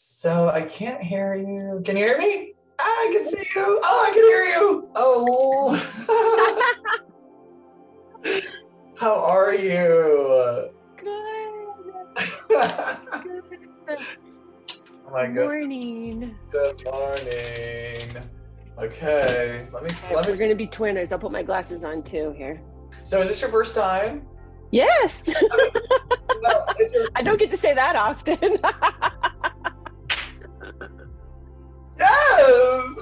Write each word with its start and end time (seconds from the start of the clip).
So 0.00 0.48
I 0.48 0.62
can't 0.62 1.02
hear 1.02 1.34
you. 1.34 1.82
Can 1.84 1.96
you 1.96 2.04
hear 2.04 2.18
me? 2.18 2.54
I 2.78 3.10
can 3.12 3.28
see 3.28 3.44
you. 3.56 3.80
Oh, 3.82 4.06
I 4.06 4.10
can 4.14 4.22
hear 4.22 4.44
you. 4.44 4.88
Oh. 4.94 5.74
How 8.96 9.16
are 9.16 9.52
you? 9.52 10.70
Good. 10.96 11.08
oh 12.28 13.00
my 15.10 15.26
Good 15.26 15.34
god. 15.34 15.34
morning. 15.34 16.36
Good 16.52 16.84
morning. 16.84 18.16
Okay, 18.78 19.66
let 19.72 19.82
me 19.82 19.90
Okay, 19.90 20.14
let 20.14 20.26
we're 20.26 20.32
me. 20.34 20.38
gonna 20.38 20.54
be 20.54 20.68
twinners. 20.68 21.10
I'll 21.10 21.18
put 21.18 21.32
my 21.32 21.42
glasses 21.42 21.82
on 21.82 22.04
too 22.04 22.32
here. 22.38 22.62
So 23.02 23.20
is 23.20 23.30
this 23.30 23.40
your 23.40 23.50
first 23.50 23.74
time? 23.74 24.28
Yes. 24.70 25.24
No, 25.26 25.34
your 26.92 27.08
I 27.16 27.22
don't 27.24 27.40
get 27.40 27.50
to 27.50 27.58
say 27.58 27.74
that 27.74 27.96
often. 27.96 28.58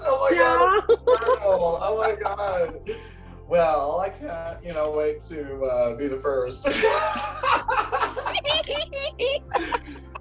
Oh 0.05 0.29
my 0.31 0.37
god. 0.37 0.83
Yeah. 0.89 0.97
Wow. 1.07 1.79
Oh 1.83 1.99
my 1.99 2.15
god. 2.15 2.81
Well, 3.49 4.01
I 4.01 4.09
can't, 4.09 4.65
you 4.65 4.73
know, 4.73 4.91
wait 4.91 5.21
to 5.23 5.63
uh, 5.63 5.95
be 5.95 6.09
the 6.09 6.19
first. 6.19 6.67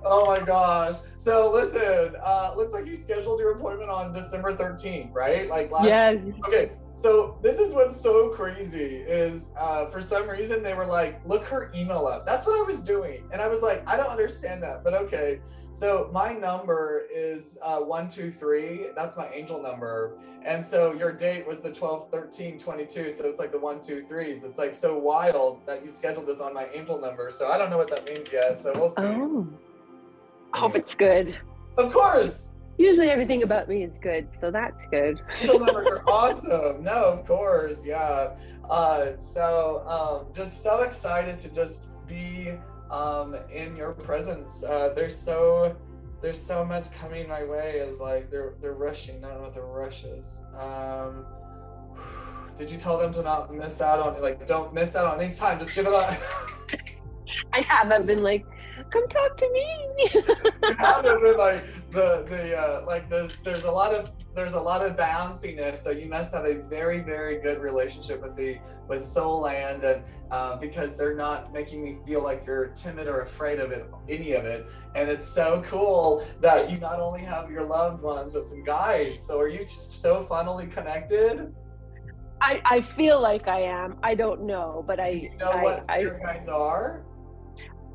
oh 0.04 0.26
my 0.28 0.40
gosh. 0.46 0.98
So 1.18 1.52
listen, 1.52 2.16
uh, 2.24 2.54
looks 2.55 2.74
like 2.74 2.86
you 2.86 2.94
scheduled 2.94 3.40
your 3.40 3.54
appointment 3.54 3.90
on 3.90 4.14
December 4.14 4.55
13th, 4.55 5.12
right? 5.14 5.50
Like 5.50 5.72
last 5.72 5.86
yes. 5.86 6.18
Okay, 6.48 6.72
so 6.95 7.38
this 7.41 7.59
is 7.59 7.73
what's 7.73 7.95
so 7.99 8.30
crazy 8.30 9.04
is 9.05 9.52
uh, 9.59 9.88
for 9.88 9.99
some 9.99 10.30
reason 10.30 10.63
they 10.63 10.73
were 10.73 10.85
like, 10.85 11.20
look 11.26 11.45
her 11.45 11.70
email 11.76 12.08
up. 12.08 12.26
That's 12.26 12.48
what 12.48 12.58
I 12.58 12.63
was 12.63 12.80
doing. 12.80 13.23
And 13.34 13.41
I 13.41 13.48
was 13.48 13.62
like, 13.62 13.84
I 13.85 13.98
don't 13.98 14.09
understand 14.09 14.63
that, 14.63 14.84
but 14.84 14.94
okay. 14.94 15.41
So 15.73 16.09
my 16.13 16.31
number 16.31 17.04
is 17.13 17.58
uh, 17.62 17.80
123. 17.80 18.91
That's 18.95 19.18
my 19.18 19.27
angel 19.34 19.62
number. 19.62 20.18
And 20.46 20.63
so 20.63 20.93
your 20.93 21.12
date 21.12 21.46
was 21.46 21.60
the 21.60 21.73
12, 21.73 22.10
13, 22.12 22.57
22. 22.57 23.10
So 23.10 23.26
it's 23.26 23.40
like 23.40 23.51
the 23.51 23.60
one, 23.60 23.82
two, 23.82 24.05
threes. 24.05 24.46
It's 24.46 24.57
like 24.57 24.73
so 24.73 24.98
wild 24.98 25.66
that 25.66 25.84
you 25.84 25.90
scheduled 25.90 26.27
this 26.27 26.40
on 26.40 26.54
my 26.54 26.68
angel 26.73 27.01
number. 27.01 27.29
So 27.29 27.51
I 27.51 27.57
don't 27.57 27.70
know 27.70 27.77
what 27.77 27.90
that 27.90 28.07
means 28.07 28.32
yet. 28.32 28.62
So 28.62 28.71
we'll 28.73 28.96
see. 28.96 29.01
Oh. 29.01 29.48
I 30.54 30.60
hope 30.60 30.76
it's 30.77 30.96
good. 30.96 31.38
Of 31.77 31.91
course. 31.91 32.48
Usually 32.77 33.09
everything 33.09 33.43
about 33.43 33.70
me 33.70 33.84
is 33.84 33.98
good, 33.99 34.27
so 34.37 34.51
that's 34.51 34.85
good. 34.87 35.21
Angel 35.40 35.59
numbers 35.59 35.87
are 35.87 36.04
awesome. 36.07 36.84
No, 36.84 37.05
of 37.05 37.26
course, 37.26 37.85
yeah. 37.85 38.35
Uh, 38.70 39.17
so 39.17 39.84
um, 39.87 40.34
just 40.35 40.62
so 40.62 40.82
excited 40.82 41.37
to 41.40 41.54
just 41.54 41.91
be 42.05 42.51
um, 42.91 43.35
in 43.51 43.76
your 43.76 43.93
presence. 43.93 44.63
Uh, 44.63 44.91
there's 44.93 45.15
so 45.15 45.76
there's 46.21 46.41
so 46.41 46.65
much 46.65 46.91
coming 46.91 47.27
my 47.29 47.45
way. 47.45 47.77
Is 47.77 47.99
like 47.99 48.29
they're 48.29 48.55
they're 48.62 48.73
rushing. 48.73 49.23
I 49.23 49.29
don't 49.29 49.37
know 49.37 49.43
what 49.43 49.54
the 49.54 49.62
rush 49.62 50.04
is. 50.04 50.41
Um, 50.57 51.26
did 52.57 52.70
you 52.70 52.77
tell 52.77 52.98
them 52.98 53.13
to 53.13 53.21
not 53.21 53.54
miss 53.54 53.82
out 53.82 53.99
on 53.99 54.21
like 54.21 54.45
don't 54.45 54.73
miss 54.73 54.95
out 54.95 55.13
on 55.13 55.21
any 55.21 55.34
time? 55.34 55.60
Just 55.60 55.76
give 55.76 55.87
it 55.87 55.93
up. 55.93 56.13
I 57.54 57.62
have. 57.62 57.91
I've 57.91 58.05
been 58.05 58.23
like, 58.23 58.45
come 58.91 59.08
talk 59.08 59.38
to 59.38 59.50
me. 59.52 59.76
how 60.78 61.02
does 61.02 61.22
it 61.24 61.38
like 61.38 61.64
the 61.91 62.24
the 62.28 62.58
uh 62.58 62.84
like 62.86 63.10
there's 63.10 63.36
there's 63.44 63.64
a 63.64 63.72
lot 63.72 63.94
of 63.94 64.12
there's 64.36 64.53
a 64.53 64.59
lot 64.59 64.86
of 64.86 64.96
bounciness 64.97 65.78
so 65.78 65.90
you 65.90 66.08
must 66.08 66.34
have 66.34 66.46
a 66.46 66.56
very 66.64 67.00
very 67.00 67.40
good 67.40 67.62
relationship 67.62 68.22
with 68.22 68.36
the 68.36 68.58
with 68.88 69.03
soul 69.03 69.41
land 69.41 69.84
and 69.84 70.03
uh, 70.31 70.58
because 70.58 70.96
they're 70.96 71.16
not 71.16 71.53
making 71.53 71.84
me 71.84 71.97
feel 72.06 72.22
like 72.22 72.46
you're 72.46 72.68
timid 72.68 73.08
or 73.08 73.22
afraid 73.22 73.59
of 73.59 73.72
it 73.72 73.90
any 74.09 74.34
of 74.34 74.46
it 74.46 74.68
and 74.96 75.09
it's 75.09 75.28
so 75.28 75.63
cool 75.66 76.25
that 76.41 76.69
you 76.69 76.78
not 76.78 77.00
only 77.00 77.22
have 77.22 77.50
your 77.50 77.63
loved 77.63 78.02
ones 78.02 78.34
but 78.34 78.44
some 78.44 78.63
guides 78.63 79.25
so 79.25 79.40
are 79.40 79.47
you 79.47 79.59
just 79.59 80.02
so 80.02 80.22
funnily 80.24 80.68
connected 80.68 81.53
I, 82.41 82.62
I 82.66 82.81
feel 82.81 83.22
like 83.22 83.47
I 83.47 83.62
am. 83.62 83.96
I 84.03 84.13
don't 84.13 84.41
know, 84.41 84.84
but 84.85 85.00
I 85.00 85.13
Do 85.13 85.18
you 85.19 85.38
know 85.38 85.45
I, 85.45 85.63
what 85.63 85.90
I, 85.90 86.00
your 86.00 86.19
guides 86.19 86.50
are 86.50 87.06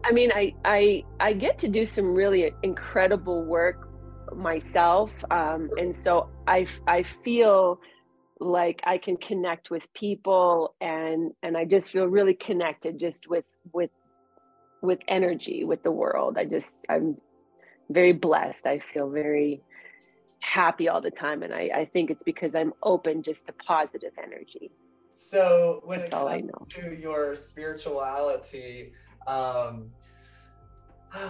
I 0.05 0.13
mean, 0.13 0.31
I, 0.33 0.55
I, 0.65 1.05
I 1.21 1.33
get 1.33 1.59
to 1.61 1.69
do 1.69 1.85
some 1.85 2.15
really 2.15 2.53
incredible 2.63 3.45
work 3.45 3.89
myself, 4.35 5.11
um, 5.31 5.71
and 5.77 5.97
so 5.97 6.29
I, 6.47 6.67
I 6.87 7.05
feel 7.25 7.81
like 8.41 8.81
I 8.85 8.97
can 8.99 9.17
connect 9.19 9.71
with 9.71 9.93
people, 9.93 10.75
and 10.81 11.33
and 11.43 11.57
I 11.57 11.65
just 11.65 11.91
feel 11.91 12.07
really 12.07 12.35
connected, 12.35 12.99
just 12.99 13.29
with 13.29 13.45
with 13.73 13.91
with 14.83 15.01
energy, 15.09 15.65
with 15.65 15.83
the 15.83 15.91
world. 15.91 16.39
I 16.39 16.47
just 16.47 16.87
I'm 16.89 17.17
very 17.91 18.13
blessed. 18.13 18.67
I 18.67 18.81
feel 18.95 19.11
very 19.11 19.61
happy 20.41 20.89
all 20.89 21.03
the 21.03 21.11
time, 21.11 21.43
and 21.43 21.53
I, 21.53 21.71
I 21.75 21.85
think 21.93 22.11
it's 22.11 22.23
because 22.23 22.55
I'm 22.55 22.73
open 22.83 23.23
just 23.23 23.47
to 23.47 23.53
positive 23.53 24.13
energy. 24.17 24.71
So 25.13 25.83
when 25.85 25.99
That's 25.99 26.13
it 26.13 26.17
all 26.17 26.29
I 26.29 26.41
comes 26.41 26.69
to 26.69 26.97
your 26.99 27.35
spirituality, 27.35 28.93
um, 29.27 29.91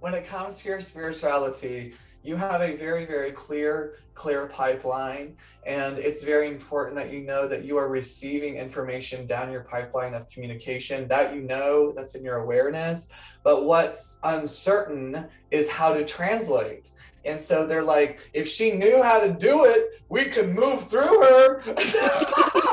when 0.00 0.14
it 0.14 0.26
comes 0.26 0.58
to 0.58 0.68
your 0.68 0.80
spirituality, 0.80 1.94
you 2.22 2.36
have 2.36 2.60
a 2.60 2.76
very, 2.76 3.06
very 3.06 3.32
clear, 3.32 3.98
clear 4.14 4.46
pipeline. 4.46 5.36
And 5.66 5.98
it's 5.98 6.22
very 6.22 6.48
important 6.48 6.96
that 6.96 7.12
you 7.12 7.20
know 7.20 7.46
that 7.48 7.64
you 7.64 7.76
are 7.78 7.88
receiving 7.88 8.56
information 8.56 9.26
down 9.26 9.52
your 9.52 9.62
pipeline 9.62 10.14
of 10.14 10.28
communication 10.28 11.08
that 11.08 11.34
you 11.34 11.42
know 11.42 11.92
that's 11.92 12.14
in 12.14 12.24
your 12.24 12.36
awareness. 12.36 13.08
But 13.44 13.64
what's 13.64 14.18
uncertain 14.24 15.26
is 15.50 15.70
how 15.70 15.94
to 15.94 16.04
translate. 16.04 16.90
And 17.24 17.40
so 17.40 17.66
they're 17.66 17.84
like, 17.84 18.20
if 18.32 18.48
she 18.48 18.72
knew 18.72 19.02
how 19.02 19.20
to 19.20 19.30
do 19.30 19.64
it, 19.64 20.02
we 20.08 20.24
could 20.24 20.48
move 20.48 20.88
through 20.88 21.22
her. 21.22 21.62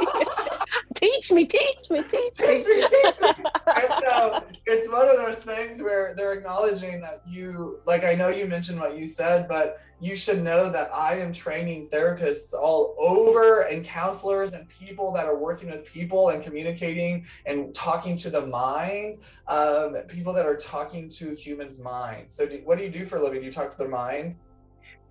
teach 1.05 1.31
me, 1.31 1.45
teach 1.45 1.89
me, 1.89 2.01
teach 2.03 2.11
me. 2.11 2.29
Teach 2.31 2.65
me, 2.67 2.85
teach 2.87 3.21
me. 3.21 3.45
and 3.75 4.03
so 4.03 4.43
it's 4.65 4.89
one 4.89 5.07
of 5.07 5.17
those 5.17 5.43
things 5.43 5.81
where 5.81 6.13
they're 6.15 6.33
acknowledging 6.33 7.01
that 7.01 7.21
you 7.25 7.79
like 7.85 8.03
i 8.03 8.13
know 8.13 8.29
you 8.29 8.45
mentioned 8.45 8.79
what 8.79 8.97
you 8.97 9.07
said 9.07 9.47
but 9.47 9.79
you 9.99 10.15
should 10.15 10.43
know 10.43 10.69
that 10.69 10.89
i 10.93 11.17
am 11.17 11.31
training 11.31 11.87
therapists 11.89 12.53
all 12.53 12.95
over 12.99 13.61
and 13.61 13.83
counselors 13.85 14.53
and 14.53 14.67
people 14.69 15.11
that 15.11 15.25
are 15.25 15.37
working 15.37 15.69
with 15.69 15.85
people 15.85 16.29
and 16.29 16.43
communicating 16.43 17.25
and 17.45 17.73
talking 17.73 18.15
to 18.15 18.29
the 18.29 18.45
mind 18.45 19.19
um, 19.47 19.95
people 20.07 20.33
that 20.33 20.45
are 20.45 20.57
talking 20.57 21.09
to 21.09 21.33
humans 21.33 21.79
mind 21.79 22.25
so 22.27 22.45
do, 22.45 22.61
what 22.65 22.77
do 22.77 22.83
you 22.83 22.89
do 22.89 23.05
for 23.05 23.17
a 23.17 23.23
living 23.23 23.39
do 23.39 23.45
you 23.45 23.51
talk 23.51 23.71
to 23.71 23.77
their 23.77 23.89
mind 23.89 24.35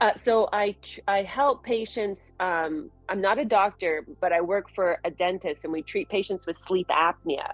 Uh, 0.01 0.15
so 0.17 0.49
I 0.53 0.77
I 1.09 1.23
help 1.23 1.65
patients. 1.65 2.33
Um, 2.41 2.91
I'm 3.09 3.21
not 3.21 3.39
a 3.39 3.45
doctor, 3.45 4.07
but 4.21 4.33
I 4.33 4.41
work 4.41 4.67
for 4.75 4.99
a 5.05 5.11
dentist, 5.11 5.65
and 5.65 5.73
we 5.73 5.83
treat 5.83 6.09
patients 6.09 6.47
with 6.47 6.59
sleep 6.67 6.89
apnea. 6.89 7.53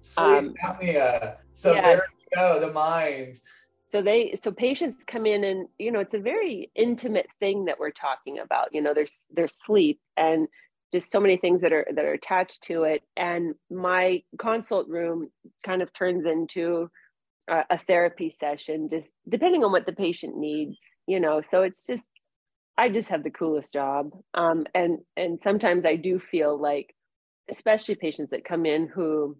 sleep 0.00 0.26
Um, 0.26 0.54
apnea 0.64 1.36
so 1.52 1.72
yes. 1.72 1.84
there 1.84 1.96
you 1.96 2.60
go 2.60 2.60
the 2.60 2.72
mind 2.72 3.40
So 3.86 4.02
they 4.02 4.36
so 4.40 4.50
patients 4.50 5.04
come 5.04 5.26
in, 5.26 5.44
and 5.44 5.68
you 5.78 5.92
know 5.92 6.00
it's 6.00 6.14
a 6.14 6.18
very 6.18 6.70
intimate 6.74 7.28
thing 7.40 7.66
that 7.66 7.78
we're 7.78 7.92
talking 7.92 8.38
about. 8.40 8.74
You 8.74 8.82
know, 8.82 8.92
there's 8.94 9.26
there's 9.32 9.54
sleep 9.54 10.00
and 10.16 10.48
just 10.92 11.10
so 11.10 11.20
many 11.20 11.36
things 11.36 11.60
that 11.62 11.72
are 11.72 11.86
that 11.94 12.04
are 12.04 12.12
attached 12.12 12.62
to 12.64 12.82
it. 12.82 13.02
And 13.16 13.54
my 13.70 14.22
consult 14.38 14.88
room 14.88 15.30
kind 15.64 15.82
of 15.82 15.92
turns 15.92 16.26
into 16.26 16.90
a, 17.48 17.64
a 17.70 17.78
therapy 17.78 18.34
session, 18.38 18.88
just 18.88 19.08
depending 19.28 19.64
on 19.64 19.72
what 19.72 19.86
the 19.86 19.92
patient 19.92 20.36
needs. 20.36 20.76
You 21.06 21.20
know, 21.20 21.42
so 21.50 21.62
it's 21.62 21.86
just 21.86 22.08
I 22.78 22.88
just 22.88 23.08
have 23.08 23.24
the 23.24 23.30
coolest 23.30 23.72
job. 23.72 24.10
Um, 24.34 24.66
and 24.74 24.98
and 25.16 25.40
sometimes 25.40 25.86
I 25.86 25.96
do 25.96 26.18
feel 26.20 26.60
like, 26.60 26.94
especially 27.50 27.94
patients 27.94 28.30
that 28.30 28.44
come 28.44 28.66
in 28.66 28.88
who 28.88 29.36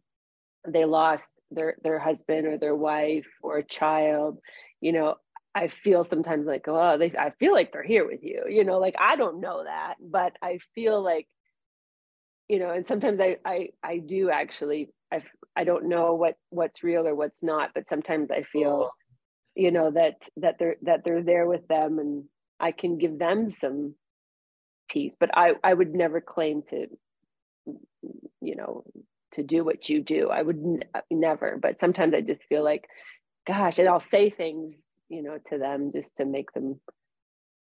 they 0.69 0.85
lost 0.85 1.33
their 1.51 1.77
their 1.83 1.99
husband 1.99 2.47
or 2.47 2.59
their 2.59 2.75
wife 2.75 3.27
or 3.43 3.59
a 3.59 3.67
child, 3.67 4.39
you 4.81 4.93
know, 4.93 5.17
I 5.55 5.69
feel 5.69 6.05
sometimes 6.05 6.47
like, 6.47 6.65
oh, 6.69 6.99
they 6.99 7.13
I 7.19 7.31
feel 7.39 7.53
like 7.53 7.73
they're 7.73 7.83
here 7.83 8.07
with 8.07 8.21
you. 8.23 8.45
You 8.49 8.65
know, 8.65 8.79
like 8.79 8.95
I 8.99 9.17
don't 9.17 9.41
know 9.41 9.65
that, 9.65 9.95
but 10.01 10.33
I 10.43 10.59
feel 10.75 11.03
like, 11.03 11.29
you 12.49 12.59
know, 12.59 12.71
and 12.71 12.87
sometimes 12.87 13.21
I 13.21 13.37
I 13.45 13.69
I 13.83 13.99
do 13.99 14.31
actually 14.31 14.91
I 15.13 15.23
I 15.57 15.65
don't 15.65 15.89
know 15.89 16.15
what 16.15 16.35
what's 16.51 16.83
real 16.83 17.07
or 17.07 17.15
what's 17.15 17.43
not, 17.43 17.71
but 17.75 17.89
sometimes 17.89 18.31
I 18.31 18.43
feel 18.53 18.91
you 19.57 19.71
know 19.73 19.91
that 19.91 20.17
that 20.37 20.59
they're 20.59 20.77
that 20.83 21.03
they're 21.05 21.23
there 21.23 21.47
with 21.47 21.67
them 21.69 21.99
and 21.99 22.25
i 22.61 22.71
can 22.73 22.99
give 22.99 23.19
them 23.19 23.51
some 23.51 23.95
peace 24.89 25.17
but 25.19 25.31
i 25.35 25.55
i 25.65 25.73
would 25.73 25.95
never 25.95 26.21
claim 26.21 26.63
to 26.63 26.87
you 28.41 28.55
know 28.55 28.85
to 29.33 29.43
do 29.43 29.65
what 29.65 29.89
you 29.89 30.01
do 30.01 30.29
i 30.31 30.41
would 30.41 30.57
n- 30.59 30.85
uh, 30.95 31.01
never 31.11 31.59
but 31.61 31.81
sometimes 31.81 32.15
i 32.15 32.21
just 32.21 32.43
feel 32.49 32.63
like 32.63 32.87
gosh 33.47 33.79
and 33.79 33.89
i'll 33.89 34.01
say 34.01 34.31
things 34.31 34.75
you 35.09 35.23
know 35.23 35.39
to 35.51 35.59
them 35.59 35.91
just 35.93 36.17
to 36.17 36.25
make 36.25 36.53
them 36.53 36.79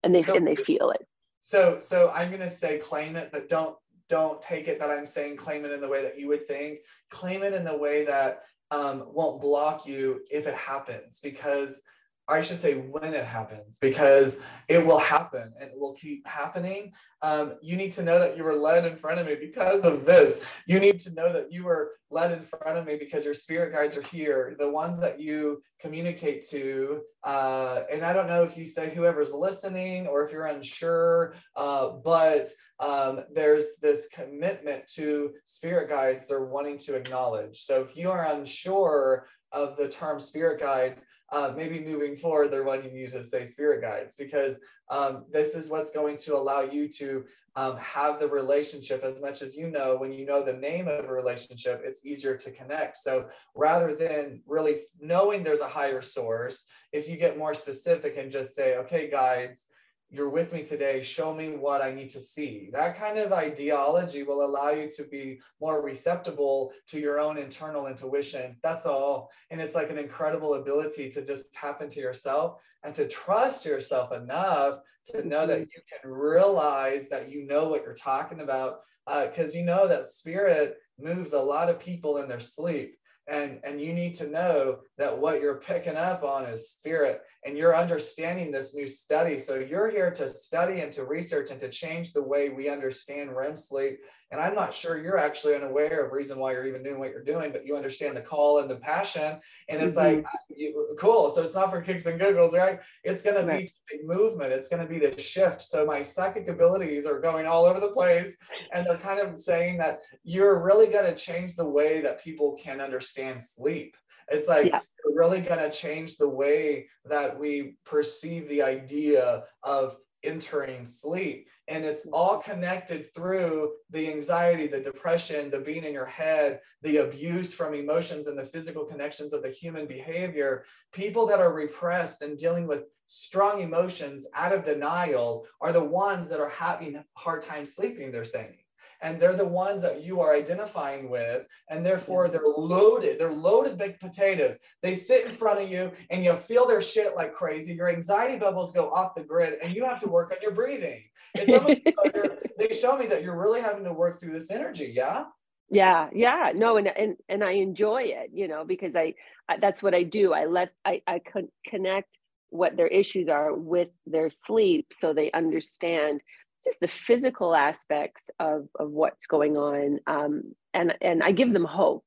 and 0.03 0.15
they 0.15 0.23
So- 0.23 0.37
and 0.37 0.47
they 0.47 0.57
feel 0.57 0.91
it 0.91 1.07
So 1.41 1.79
so 1.81 2.11
I'm 2.11 2.31
gonna 2.31 2.51
say 2.51 2.79
claim 2.79 3.17
it, 3.17 3.31
but 3.33 3.49
don't 3.49 3.77
don't 4.09 4.43
take 4.43 4.67
it 4.69 4.79
that 4.81 4.91
I'm 4.91 5.07
saying 5.07 5.37
claim 5.39 5.65
it 5.65 5.71
in 5.73 5.81
the 5.81 5.89
way 5.89 6.03
that 6.03 6.19
you 6.19 6.29
would 6.29 6.47
think. 6.47 6.81
Claim 7.11 7.43
it 7.43 7.55
in 7.55 7.65
the 7.65 7.79
way 7.79 8.05
that 8.05 8.43
um, 8.71 9.05
won't 9.13 9.41
block 9.41 9.87
you 9.87 10.21
if 10.31 10.47
it 10.47 10.55
happens, 10.55 11.21
because 11.21 11.83
I 12.31 12.41
should 12.43 12.61
say 12.61 12.75
when 12.75 13.13
it 13.13 13.25
happens, 13.25 13.77
because 13.81 14.39
it 14.69 14.85
will 14.85 14.99
happen 14.99 15.53
and 15.61 15.71
it 15.71 15.79
will 15.79 15.95
keep 15.95 16.27
happening. 16.27 16.93
Um, 17.23 17.55
you 17.61 17.77
need 17.77 17.91
to 17.93 18.03
know 18.03 18.19
that 18.21 18.37
you 18.37 18.45
were 18.45 18.55
led 18.55 18.87
in 18.87 18.97
front 18.97 19.19
of 19.19 19.27
me 19.27 19.35
because 19.35 19.85
of 19.85 20.07
this. 20.07 20.41
You 20.67 20.79
need 20.79 21.01
to 21.01 21.13
know 21.13 21.33
that 21.33 21.53
you 21.53 21.65
were 21.65 21.93
led 22.11 22.31
in 22.33 22.43
front 22.43 22.79
of 22.79 22.87
me 22.87 22.97
because 22.97 23.25
your 23.25 23.35
spirit 23.35 23.73
guides 23.73 23.97
are 23.97 24.03
here, 24.03 24.55
the 24.59 24.71
ones 24.71 25.01
that 25.01 25.21
you 25.21 25.63
communicate 25.81 26.49
to. 26.51 27.01
Uh, 27.25 27.83
and 27.93 28.05
I 28.05 28.13
don't 28.13 28.29
know 28.29 28.45
if 28.45 28.57
you 28.57 28.65
say 28.65 28.95
whoever's 28.95 29.33
listening 29.33 30.07
or 30.07 30.23
if 30.25 30.33
you're 30.33 30.47
unsure, 30.47 31.35
uh, 31.57 31.91
but 32.05 32.49
um, 32.79 33.25
there's 33.35 33.77
this 33.83 34.09
commitment 34.13 34.87
to 34.95 35.33
spirit 35.45 35.89
guides 35.89 36.27
they're 36.27 36.45
wanting 36.45 36.79
to 36.79 36.95
acknowledge. 36.95 37.63
So 37.63 37.83
if 37.83 37.97
you 37.97 38.11
are 38.11 38.33
unsure 38.33 39.27
of 39.53 39.77
the 39.77 39.89
term 39.89 40.21
spirit 40.21 40.61
guides, 40.61 41.05
uh, 41.33 41.53
maybe 41.57 41.81
moving 41.81 42.17
forward, 42.17 42.51
they're 42.51 42.65
wanting 42.65 42.95
you 42.95 43.09
to 43.09 43.23
say 43.23 43.45
spirit 43.45 43.81
guides 43.81 44.17
because 44.17 44.59
um, 44.91 45.25
this 45.31 45.55
is 45.55 45.69
what's 45.69 45.93
going 45.93 46.17
to 46.19 46.37
allow 46.37 46.63
you 46.63 46.89
to 46.89 47.25
um, 47.57 47.77
have 47.79 48.19
the 48.19 48.29
relationship 48.29 49.03
as 49.03 49.21
much 49.21 49.43
as 49.43 49.57
you 49.57 49.71
know. 49.71 49.97
When 49.97 50.13
you 50.13 50.27
know 50.27 50.43
the 50.43 50.53
name 50.53 50.89
of 50.89 51.05
a 51.05 51.13
relationship, 51.13 51.83
it's 51.85 52.05
easier 52.05 52.37
to 52.37 52.51
connect. 52.51 52.97
So 52.97 53.29
rather 53.55 53.95
than 53.95 54.43
really 54.47 54.83
knowing 55.01 55.43
there's 55.43 55.61
a 55.61 55.69
higher 55.69 56.03
source, 56.03 56.65
if 56.93 57.09
you 57.09 57.17
get 57.17 57.39
more 57.39 57.55
specific 57.55 58.17
and 58.17 58.31
just 58.31 58.55
say, 58.55 58.77
okay, 58.79 59.11
guides, 59.11 59.67
you're 60.11 60.29
with 60.29 60.53
me 60.53 60.65
today 60.65 61.01
show 61.01 61.33
me 61.33 61.51
what 61.51 61.83
i 61.83 61.93
need 61.93 62.11
to 62.11 62.21
see. 62.21 62.69
That 62.73 62.99
kind 62.99 63.19
of 63.19 63.33
ideology 63.33 64.25
will 64.25 64.45
allow 64.45 64.71
you 64.71 64.91
to 64.97 65.05
be 65.05 65.41
more 65.61 65.83
receptible 65.83 66.73
to 66.89 66.99
your 66.99 67.21
own 67.21 67.39
internal 67.39 67.87
intuition. 67.87 68.57
That's 68.63 68.87
all. 68.87 69.31
And 69.51 69.61
it's 69.61 69.75
like 69.75 69.91
an 69.91 69.99
incredible 69.99 70.55
ability 70.55 71.11
to 71.11 71.25
just 71.25 71.53
tap 71.53 71.81
into 71.81 72.01
yourself 72.01 72.61
and 72.83 72.95
to 72.95 73.07
trust 73.07 73.65
yourself 73.65 74.13
enough 74.13 74.81
to 75.07 75.27
know 75.27 75.47
that 75.47 75.61
you 75.61 75.67
can 75.67 76.11
realize 76.11 77.09
that 77.09 77.31
you 77.31 77.47
know 77.47 77.69
what 77.69 77.83
you're 77.85 77.95
talking 77.95 78.41
about 78.41 78.81
because 79.07 79.55
uh, 79.55 79.59
you 79.59 79.65
know 79.65 79.89
that 79.89 80.05
spirit 80.05 80.77
moves 80.99 81.33
a 81.33 81.41
lot 81.41 81.69
of 81.69 81.81
people 81.81 82.19
in 82.19 82.29
their 82.29 82.41
sleep. 82.41 82.97
And 83.29 83.61
and 83.63 83.81
you 83.81 83.93
need 83.93 84.15
to 84.15 84.29
know 84.29 84.79
that 84.99 85.17
what 85.17 85.41
you're 85.41 85.61
picking 85.61 85.97
up 85.97 86.25
on 86.25 86.45
is 86.47 86.71
spirit 86.71 87.23
and 87.45 87.57
you're 87.57 87.77
understanding 87.77 88.51
this 88.51 88.75
new 88.75 88.87
study. 88.87 89.39
So 89.39 89.57
you're 89.57 89.91
here 89.91 90.11
to 90.11 90.29
study 90.29 90.81
and 90.81 90.93
to 90.93 91.05
research 91.05 91.51
and 91.51 91.61
to 91.61 91.71
change 91.71 92.13
the 92.13 92.23
way 92.23 92.51
we 92.51 92.69
understand 92.69 93.35
rem 93.35 93.57
sleep. 93.57 94.01
And 94.33 94.41
i'm 94.41 94.55
not 94.55 94.73
sure 94.73 95.03
you're 95.03 95.19
actually 95.19 95.57
unaware 95.57 96.07
of 96.07 96.13
reason 96.13 96.39
why 96.39 96.53
you're 96.53 96.67
even 96.67 96.85
doing 96.85 97.01
what 97.01 97.11
you're 97.11 97.25
doing 97.25 97.51
but 97.51 97.67
you 97.67 97.75
understand 97.77 98.17
the 98.17 98.21
call 98.21 98.61
and 98.61 98.71
the 98.71 98.77
passion. 98.77 99.41
And 99.69 99.83
it's 99.83 99.97
mm-hmm. 99.97 100.19
like 100.19 100.27
you, 100.55 100.95
cool. 101.01 101.31
So 101.31 101.43
it's 101.43 101.55
not 101.55 101.71
for 101.71 101.81
kicks 101.81 102.07
and 102.07 102.21
giggles 102.21 102.55
right? 102.55 102.79
It's 103.03 103.23
going 103.23 103.45
right. 103.47 103.67
to 103.67 103.99
be 103.99 104.05
movement. 104.05 104.53
It's 104.53 104.69
going 104.69 104.87
to 104.87 104.89
be 104.89 105.01
to 105.01 105.19
shift. 105.21 105.63
So 105.63 105.87
my 105.87 106.03
psychic 106.03 106.49
abilities 106.49 107.07
are 107.07 107.21
going 107.21 107.47
all 107.47 107.65
over 107.65 107.81
the 107.81 107.89
place. 107.89 108.37
And 108.73 108.87
they're 108.87 108.99
kind 108.99 109.19
of 109.19 109.39
saying 109.39 109.79
that 109.79 110.01
you're 110.23 110.63
really 110.63 110.87
going 110.87 111.07
to 111.07 111.17
change 111.17 111.57
the 111.57 111.69
way 111.69 112.01
that 112.03 112.23
people 112.23 112.57
can 112.63 112.81
understand 112.81 113.43
sleep 113.43 113.97
it's 114.31 114.49
like 114.49 114.67
yeah. 114.67 114.81
really 115.05 115.41
going 115.41 115.61
to 115.61 115.71
change 115.71 116.17
the 116.17 116.29
way 116.29 116.89
that 117.05 117.39
we 117.39 117.77
perceive 117.85 118.49
the 118.49 118.63
idea 118.63 119.45
of 119.63 119.97
entering 120.23 120.85
sleep. 120.85 121.49
And 121.69 121.85
it's 121.85 122.03
mm-hmm. 122.03 122.15
all 122.15 122.39
connected 122.39 123.15
through 123.15 123.73
the 123.91 124.09
anxiety 124.11 124.67
the 124.67 124.81
depression 124.81 125.51
the 125.51 125.61
being 125.61 125.85
in 125.85 125.93
your 125.93 126.07
head 126.07 126.61
the 126.83 126.99
abuse 126.99 127.55
from 127.55 127.75
emotions 127.75 128.27
and 128.27 128.39
the 128.39 128.45
physical 128.45 128.85
connections 128.85 129.33
of 129.33 129.43
the 129.43 129.51
human 129.51 129.87
behavior. 129.87 130.65
People 130.93 131.27
that 131.27 131.41
are 131.41 131.53
repressed 131.53 132.23
and 132.23 132.39
dealing 132.39 132.67
with 132.67 132.85
strong 133.07 133.61
emotions 133.61 134.27
out 134.35 134.53
of 134.53 134.63
denial 134.63 135.47
are 135.61 135.73
the 135.73 135.83
ones 135.83 136.29
that 136.29 136.41
are 136.41 136.51
having 136.51 136.97
a 136.97 137.05
hard 137.15 137.43
time 137.43 137.67
sleeping 137.67 138.13
they're 138.13 138.25
saying 138.25 138.59
and 139.03 139.21
they're 139.21 139.35
the 139.35 139.45
ones 139.45 139.83
that 139.83 140.03
you 140.03 140.21
are 140.21 140.35
identifying 140.35 141.09
with 141.09 141.47
and 141.69 141.85
therefore 141.85 142.25
mm-hmm. 142.25 142.33
they're 142.33 142.55
loaded 142.57 143.19
they're 143.19 143.33
loaded 143.33 143.79
big 143.79 143.99
potatoes. 144.01 144.57
They 144.83 144.95
sit 144.95 145.27
in 145.27 145.33
front 145.33 145.61
of 145.61 145.71
you 145.71 145.93
and 146.11 146.25
you 146.25 146.35
feel 146.35 146.67
their 146.67 146.81
shit 146.81 147.17
like 147.17 147.35
crazy. 147.35 147.75
Your 147.75 147.89
anxiety 147.89 148.39
bubbles 148.39 148.73
go 148.73 148.91
off 148.91 149.15
the 149.15 149.23
grid 149.23 149.59
and 149.63 149.75
you 149.75 149.85
have 149.85 150.01
to 150.01 150.09
work 150.09 150.33
on 150.33 150.39
your 150.43 150.53
breathing. 150.53 151.03
It's 151.35 151.53
almost 151.53 151.83
like 151.85 152.15
they 152.59 152.75
show 152.75 152.97
me 152.97 153.07
that 153.07 153.23
you're 153.23 153.39
really 153.39 153.61
having 153.61 153.85
to 153.85 153.93
work 153.93 154.21
through 154.21 154.33
this 154.33 154.51
energy 154.51 154.93
yeah? 154.95 155.25
Yeah 155.71 156.09
yeah. 156.15 156.53
No 156.55 156.77
and 156.77 156.89
and, 156.89 157.17
and 157.29 157.45
i 157.45 157.53
enjoy 157.53 158.03
it 158.03 158.31
you 158.33 158.49
know 158.49 158.65
because 158.65 158.97
I, 158.97 159.15
I 159.49 159.59
that's 159.59 159.83
what 159.83 159.95
i 159.95 160.03
do. 160.03 160.33
I 160.33 160.47
let 160.47 160.71
i 160.85 161.03
i 161.07 161.21
connect 161.67 162.09
what 162.51 162.77
their 162.77 162.89
issues 162.89 163.29
are 163.29 163.55
with 163.55 163.89
their 164.07 164.29
sleep 164.29 164.93
so 164.93 165.13
they 165.13 165.31
understand 165.33 166.21
just 166.65 166.81
the 166.81 166.89
physical 166.89 167.55
aspects 167.55 168.31
of 168.39 168.69
of 168.79 168.91
what's 168.91 169.27
going 169.27 169.57
on 169.57 169.99
um, 170.07 170.43
and 170.75 170.95
and 171.01 171.23
i 171.23 171.33
give 171.33 171.53
them 171.53 171.65
hope 171.65 172.05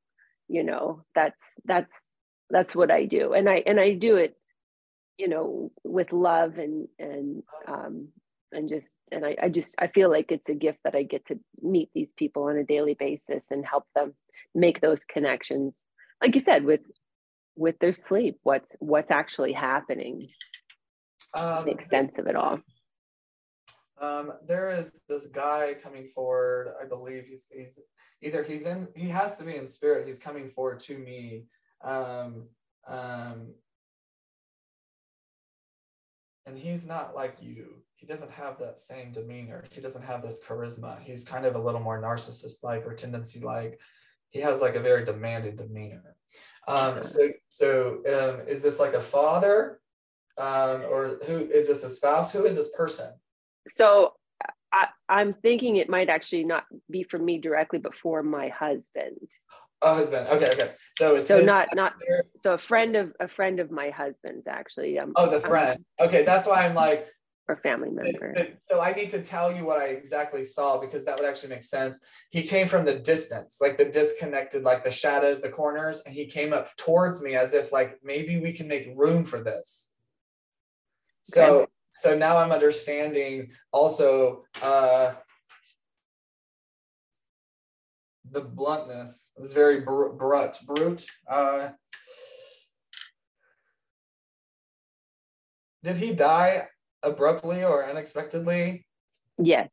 you 0.47 0.63
know 0.63 1.03
that's 1.15 1.41
that's 1.65 2.09
that's 2.50 2.75
what 2.75 2.91
i 2.91 3.05
do. 3.05 3.33
And 3.33 3.50
i 3.50 3.63
and 3.65 3.79
i 3.79 3.94
do 3.94 4.17
it 4.17 4.35
you 5.17 5.27
know 5.27 5.71
with 5.83 6.11
love 6.11 6.57
and 6.57 6.88
and 7.00 7.44
um 7.67 8.09
and 8.51 8.69
just 8.69 8.95
and 9.11 9.25
I, 9.25 9.35
I 9.41 9.50
just 9.50 9.75
i 9.79 9.88
feel 9.88 10.11
like 10.11 10.31
it's 10.31 10.50
a 10.50 10.53
gift 10.53 10.79
that 10.83 10.95
i 10.95 11.03
get 11.03 11.25
to 11.27 11.39
meet 11.61 11.89
these 11.94 12.13
people 12.13 12.44
on 12.44 12.57
a 12.57 12.63
daily 12.63 12.95
basis 12.99 13.45
and 13.49 13.65
help 13.65 13.85
them 13.95 14.13
make 14.53 14.81
those 14.81 15.06
connections 15.06 15.81
like 16.21 16.35
you 16.35 16.41
said 16.41 16.63
with 16.63 16.81
with 17.56 17.77
their 17.79 17.94
sleep 17.94 18.39
what's 18.44 18.75
what's 18.79 19.11
actually 19.11 19.53
happening. 19.53 20.29
Um, 21.35 21.65
make 21.65 21.81
sense 21.81 22.17
of 22.17 22.27
it 22.27 22.35
all 22.35 22.59
um, 24.01 24.34
there 24.45 24.72
is 24.72 24.92
this 25.07 25.28
guy 25.28 25.75
coming 25.81 26.07
forward. 26.07 26.74
I 26.81 26.86
believe 26.86 27.25
he's 27.25 27.45
he's 27.51 27.80
either 28.22 28.44
he's 28.44 28.66
in 28.66 28.88
he 28.95 29.07
has 29.10 29.38
to 29.38 29.44
be 29.44 29.56
in 29.56 29.68
spirit. 29.68 30.07
He's 30.07 30.19
coming 30.19 30.50
forward 30.50 30.80
to 30.81 30.98
me. 30.98 31.45
Um, 31.84 32.48
um, 32.88 33.54
and 36.45 36.57
he's 36.57 36.86
not 36.86 37.16
like 37.16 37.38
you. 37.42 37.75
He 37.95 38.06
doesn't 38.06 38.31
have 38.31 38.60
that 38.60 38.80
same 38.80 39.13
demeanor. 39.13 39.63
He 39.72 39.80
doesn't 39.80 40.04
have 40.04 40.22
this 40.22 40.42
charisma. 40.45 41.01
He's 41.01 41.24
kind 41.24 41.45
of 41.45 41.56
a 41.56 41.60
little 41.60 41.80
more 41.80 42.01
narcissist 42.01 42.63
like 42.63 42.86
or 42.86 42.94
tendency 42.94 43.40
like. 43.40 43.80
He 44.31 44.40
has 44.40 44.62
like 44.62 44.75
a 44.75 44.81
very 44.81 45.06
demanding 45.06 45.56
demeanor. 45.56 46.16
Um, 46.68 47.04
so 47.04 47.30
so 47.50 47.98
um, 48.07 48.48
is 48.48 48.63
this 48.63 48.80
like 48.80 48.94
a 48.94 49.01
father? 49.01 49.80
Um, 50.38 50.81
or 50.90 51.19
who 51.28 51.38
is 51.38 51.68
this 51.68 51.84
a 51.84 51.90
spouse? 51.90 52.31
Who 52.31 52.45
is 52.45 52.56
this 52.56 52.72
person? 52.75 53.14
So 53.67 54.13
I, 54.73 54.87
I'm 55.07 55.33
thinking 55.33 55.75
it 55.75 55.89
might 55.89 56.09
actually 56.09 56.43
not 56.43 56.65
be 56.89 57.03
for 57.03 57.19
me 57.19 57.37
directly, 57.37 57.79
but 57.79 57.95
for 57.95 58.23
my 58.23 58.49
husband. 58.49 59.19
A 59.81 59.93
husband. 59.93 60.27
Okay, 60.29 60.49
okay. 60.53 60.71
So 60.97 61.19
so 61.19 61.41
not 61.41 61.67
not 61.75 61.93
so 62.35 62.53
a 62.53 62.57
friend 62.57 62.95
of 62.95 63.13
a 63.19 63.27
friend 63.27 63.59
of 63.59 63.69
my 63.69 63.89
husband's 63.89 64.47
actually. 64.47 64.97
Um, 64.97 65.13
oh, 65.15 65.29
the 65.29 65.41
friend. 65.41 65.83
Okay, 65.99 66.23
that's 66.23 66.47
why 66.47 66.65
I'm 66.65 66.73
like 66.73 67.07
or 67.49 67.57
family 67.57 67.89
member. 67.89 68.47
So 68.63 68.79
I 68.79 68.93
need 68.93 69.09
to 69.09 69.21
tell 69.21 69.53
you 69.53 69.65
what 69.65 69.77
I 69.77 69.87
exactly 69.87 70.45
saw 70.45 70.79
because 70.79 71.03
that 71.03 71.19
would 71.19 71.27
actually 71.27 71.49
make 71.49 71.65
sense. 71.65 71.99
He 72.31 72.43
came 72.43 72.69
from 72.69 72.85
the 72.85 72.95
distance, 72.95 73.57
like 73.59 73.77
the 73.77 73.85
disconnected, 73.85 74.63
like 74.63 74.85
the 74.85 74.91
shadows, 74.91 75.41
the 75.41 75.49
corners, 75.49 76.01
and 76.05 76.15
he 76.15 76.25
came 76.25 76.53
up 76.53 76.69
towards 76.77 77.21
me 77.21 77.35
as 77.35 77.53
if 77.53 77.73
like 77.73 77.99
maybe 78.01 78.39
we 78.39 78.53
can 78.53 78.69
make 78.69 78.93
room 78.95 79.25
for 79.25 79.43
this. 79.43 79.91
So 81.23 81.43
okay 81.43 81.71
so 81.94 82.18
now 82.18 82.38
I'm 82.38 82.52
understanding 82.52 83.52
also 83.71 84.45
uh, 84.62 85.14
the 88.30 88.42
bluntness. 88.42 89.31
It's 89.38 89.54
very 89.54 89.81
br- 89.81 90.09
brut, 90.09 90.59
brute. 90.66 91.06
Uh, 91.30 91.69
did 95.83 95.97
he 95.97 96.14
die 96.14 96.68
abruptly 97.04 97.64
or 97.64 97.88
unexpectedly? 97.88 98.85
Yes. 99.38 99.69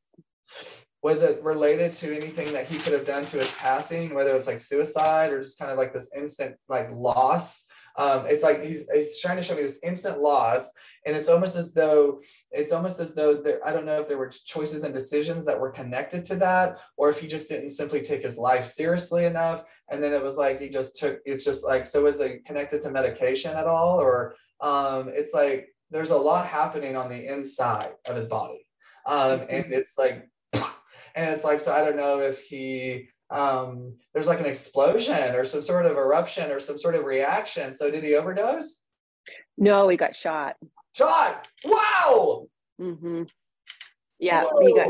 Was 1.03 1.23
it 1.23 1.43
related 1.43 1.95
to 1.95 2.15
anything 2.15 2.53
that 2.53 2.67
he 2.67 2.77
could 2.77 2.93
have 2.93 3.07
done 3.07 3.25
to 3.27 3.39
his 3.39 3.53
passing, 3.53 4.15
whether 4.15 4.37
it's 4.37 4.47
like 4.47 4.61
suicide 4.61 5.33
or 5.33 5.41
just 5.41 5.59
kind 5.59 5.71
of 5.71 5.79
like 5.79 5.95
this 5.95 6.11
instant 6.15 6.57
like 6.69 6.91
loss? 6.93 7.67
Um, 7.97 8.27
it's 8.27 8.43
like 8.43 8.63
he's, 8.63 8.87
he's 8.93 9.19
trying 9.21 9.39
to 9.39 9.43
show 9.43 9.55
me 9.55 9.63
this 9.63 9.81
instant 9.83 10.21
loss 10.21 10.71
and 11.07 11.17
it's 11.17 11.29
almost 11.29 11.57
as 11.57 11.73
though 11.73 12.21
it's 12.51 12.73
almost 12.73 13.01
as 13.01 13.15
though 13.15 13.35
there 13.35 13.67
i 13.67 13.73
don't 13.73 13.87
know 13.87 14.01
if 14.01 14.09
there 14.09 14.19
were 14.19 14.31
choices 14.45 14.85
and 14.85 14.93
decisions 14.93 15.45
that 15.45 15.59
were 15.59 15.71
connected 15.71 16.25
to 16.25 16.37
that 16.37 16.79
or 16.97 17.09
if 17.09 17.19
he 17.19 17.27
just 17.27 17.49
didn't 17.49 17.69
simply 17.69 18.01
take 18.01 18.23
his 18.23 18.37
life 18.37 18.67
seriously 18.67 19.25
enough 19.25 19.65
and 19.91 20.03
then 20.03 20.13
it 20.13 20.23
was 20.23 20.37
like 20.37 20.61
he 20.61 20.69
just 20.69 20.99
took 20.99 21.21
it's 21.25 21.45
just 21.45 21.65
like 21.65 21.87
so 21.87 22.07
is 22.07 22.21
it 22.21 22.45
connected 22.45 22.81
to 22.81 22.91
medication 22.91 23.57
at 23.57 23.67
all 23.67 23.99
or 24.01 24.35
um 24.61 25.09
it's 25.09 25.35
like 25.35 25.69
there's 25.91 26.11
a 26.11 26.17
lot 26.17 26.47
happening 26.47 26.97
on 26.97 27.09
the 27.09 27.33
inside 27.33 27.93
of 28.07 28.17
his 28.17 28.27
body 28.27 28.67
um 29.07 29.41
and 29.49 29.65
mm-hmm. 29.65 29.73
it's 29.73 29.97
like 29.97 30.29
and 30.53 31.31
it's 31.31 31.45
like 31.45 31.61
so 31.61 31.73
i 31.73 31.83
don't 31.83 31.97
know 31.97 32.21
if 32.21 32.43
he 32.43 33.09
um 33.31 33.95
there's 34.13 34.27
like 34.27 34.41
an 34.41 34.47
explosion 34.47 35.35
or 35.35 35.45
some 35.45 35.63
sort 35.63 35.87
of 35.87 35.97
eruption 35.97 36.51
or 36.51 36.59
some 36.59 36.77
sort 36.77 36.95
of 36.95 37.05
reaction 37.05 37.73
so 37.73 37.91
did 37.91 38.05
he 38.05 38.15
overdose 38.15 38.83
No, 39.59 39.89
he 39.89 39.99
got 39.99 40.17
shot. 40.17 40.57
Shot. 40.93 41.49
Wow. 41.65 42.47
Mm-hmm. 42.81 43.23
Yeah, 44.19 44.45
Whoa. 44.45 44.67
he 44.67 44.75
got 44.75 44.89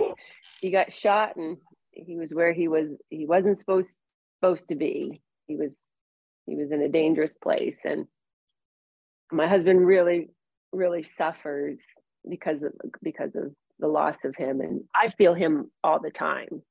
he 0.61 0.71
got 0.71 0.93
shot, 0.93 1.37
and 1.37 1.57
he 1.93 2.17
was 2.17 2.35
where 2.35 2.53
he 2.53 2.69
was. 2.69 2.89
He 3.11 3.27
wasn't 3.27 3.59
supposed 3.59 3.99
supposed 4.39 4.69
to 4.69 4.75
be. 4.75 5.21
He 5.47 5.57
was 5.57 5.77
he 6.47 6.57
was 6.57 6.73
in 6.73 6.83
a 6.83 6.89
dangerous 6.89 7.37
place, 7.37 7.79
and 7.85 8.07
my 9.31 9.47
husband 9.47 9.87
really 9.87 10.29
really 10.73 11.03
suffers 11.03 11.79
because 12.29 12.63
of 12.63 12.73
because 13.03 13.35
of 13.35 13.53
the 13.79 13.89
loss 13.89 14.17
of 14.25 14.35
him, 14.37 14.61
and 14.61 14.85
I 14.95 15.11
feel 15.17 15.35
him 15.35 15.71
all 15.83 16.01
the 16.01 16.11
time. 16.11 16.63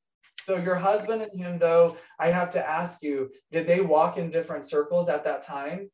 So 0.42 0.56
your 0.58 0.76
husband 0.76 1.22
and 1.22 1.40
him, 1.40 1.60
though, 1.60 1.98
I 2.18 2.28
have 2.28 2.50
to 2.52 2.68
ask 2.68 3.04
you, 3.04 3.30
did 3.52 3.68
they 3.68 3.82
walk 3.82 4.18
in 4.18 4.30
different 4.30 4.66
circles 4.66 5.10
at 5.10 5.24
that 5.26 5.42
time? 5.42 5.90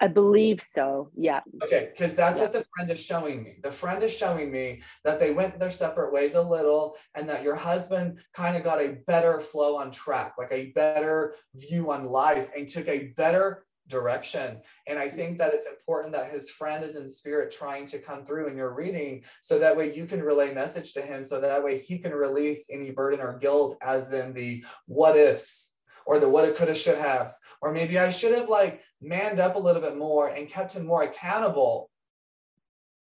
I 0.00 0.06
believe 0.06 0.60
so. 0.60 1.10
Yeah. 1.16 1.40
Okay, 1.62 1.90
because 1.92 2.14
that's 2.14 2.38
yeah. 2.38 2.44
what 2.44 2.52
the 2.52 2.64
friend 2.74 2.90
is 2.90 3.00
showing 3.00 3.42
me. 3.42 3.56
The 3.62 3.70
friend 3.70 4.02
is 4.02 4.12
showing 4.14 4.50
me 4.50 4.82
that 5.04 5.18
they 5.18 5.32
went 5.32 5.58
their 5.58 5.70
separate 5.70 6.12
ways 6.12 6.34
a 6.34 6.42
little 6.42 6.96
and 7.14 7.28
that 7.28 7.42
your 7.42 7.56
husband 7.56 8.20
kind 8.32 8.56
of 8.56 8.62
got 8.62 8.80
a 8.80 8.98
better 9.06 9.40
flow 9.40 9.76
on 9.76 9.90
track, 9.90 10.34
like 10.38 10.52
a 10.52 10.66
better 10.72 11.34
view 11.54 11.90
on 11.90 12.06
life 12.06 12.48
and 12.56 12.68
took 12.68 12.86
a 12.88 13.08
better 13.16 13.64
direction. 13.88 14.60
And 14.86 14.98
I 14.98 15.08
think 15.08 15.38
that 15.38 15.54
it's 15.54 15.66
important 15.66 16.12
that 16.12 16.30
his 16.30 16.50
friend 16.50 16.84
is 16.84 16.96
in 16.96 17.08
spirit 17.08 17.50
trying 17.50 17.86
to 17.86 17.98
come 17.98 18.24
through 18.24 18.48
in 18.48 18.56
your 18.56 18.74
reading 18.74 19.24
so 19.40 19.58
that 19.58 19.76
way 19.76 19.94
you 19.94 20.06
can 20.06 20.22
relay 20.22 20.54
message 20.54 20.92
to 20.92 21.02
him 21.02 21.24
so 21.24 21.40
that 21.40 21.64
way 21.64 21.78
he 21.78 21.98
can 21.98 22.12
release 22.12 22.68
any 22.70 22.90
burden 22.90 23.20
or 23.20 23.38
guilt 23.38 23.78
as 23.82 24.12
in 24.12 24.32
the 24.34 24.64
what 24.86 25.16
ifs 25.16 25.67
or 26.08 26.18
the 26.18 26.28
what 26.28 26.48
it 26.48 26.56
coulda, 26.56 26.74
should 26.74 26.96
have 26.96 27.30
Or 27.60 27.70
maybe 27.70 27.98
I 27.98 28.08
should 28.08 28.34
have 28.34 28.48
like 28.48 28.80
manned 29.02 29.40
up 29.40 29.56
a 29.56 29.58
little 29.58 29.82
bit 29.82 29.94
more 29.94 30.28
and 30.28 30.48
kept 30.48 30.72
him 30.72 30.86
more 30.86 31.02
accountable. 31.02 31.90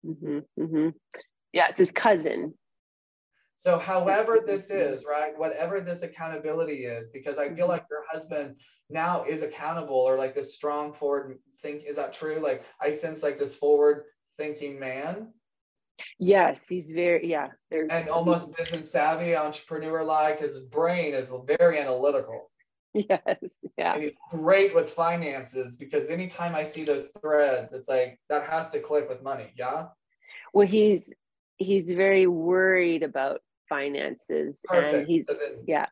Mm-hmm, 0.03 0.39
mm-hmm. 0.59 0.89
Yeah, 1.53 1.67
it's 1.69 1.77
his 1.77 1.91
cousin. 1.91 2.55
So, 3.57 3.77
however 3.77 4.39
this 4.43 4.71
is, 4.71 5.05
right, 5.07 5.37
whatever 5.37 5.81
this 5.81 6.01
accountability 6.01 6.85
is, 6.85 7.09
because 7.09 7.37
I 7.37 7.49
feel 7.49 7.57
mm-hmm. 7.57 7.69
like 7.69 7.85
your 7.91 8.05
husband 8.11 8.55
now 8.89 9.23
is 9.23 9.43
accountable 9.43 9.95
or 9.95 10.17
like 10.17 10.33
this 10.33 10.55
strong 10.55 10.91
forward 10.91 11.37
think, 11.61 11.83
is 11.85 11.97
that 11.97 12.11
true? 12.13 12.39
Like, 12.39 12.63
I 12.81 12.89
sense 12.89 13.21
like 13.21 13.37
this 13.37 13.55
forward 13.55 14.05
thinking 14.39 14.79
man. 14.79 15.33
Yes, 16.17 16.61
he's 16.67 16.89
very, 16.89 17.29
yeah. 17.29 17.49
There's, 17.69 17.89
and 17.91 18.09
almost 18.09 18.55
business 18.55 18.89
savvy, 18.91 19.35
entrepreneur 19.35 20.03
like. 20.03 20.39
His 20.39 20.61
brain 20.61 21.13
is 21.13 21.31
very 21.45 21.77
analytical. 21.77 22.49
Yes. 23.09 23.37
Yeah. 23.77 23.93
And 23.93 24.03
he's 24.03 24.11
great 24.31 24.73
with 24.73 24.89
finances 24.89 25.75
because 25.75 26.09
anytime 26.09 26.55
I 26.55 26.63
see 26.63 26.83
those 26.83 27.09
threads, 27.21 27.71
it's 27.71 27.87
like 27.87 28.19
that 28.29 28.47
has 28.47 28.71
to 28.71 28.79
click 28.79 29.07
with 29.07 29.21
money. 29.21 29.53
Yeah. 29.57 29.87
Well, 30.53 30.67
he's 30.67 31.13
he's 31.57 31.87
very 31.87 32.25
worried 32.25 33.03
about 33.03 33.41
finances. 33.67 34.59
Perfect. 34.65 34.95
And 34.95 35.07
he's 35.07 35.27
so 35.27 35.33
then, 35.33 35.63
yeah. 35.67 35.85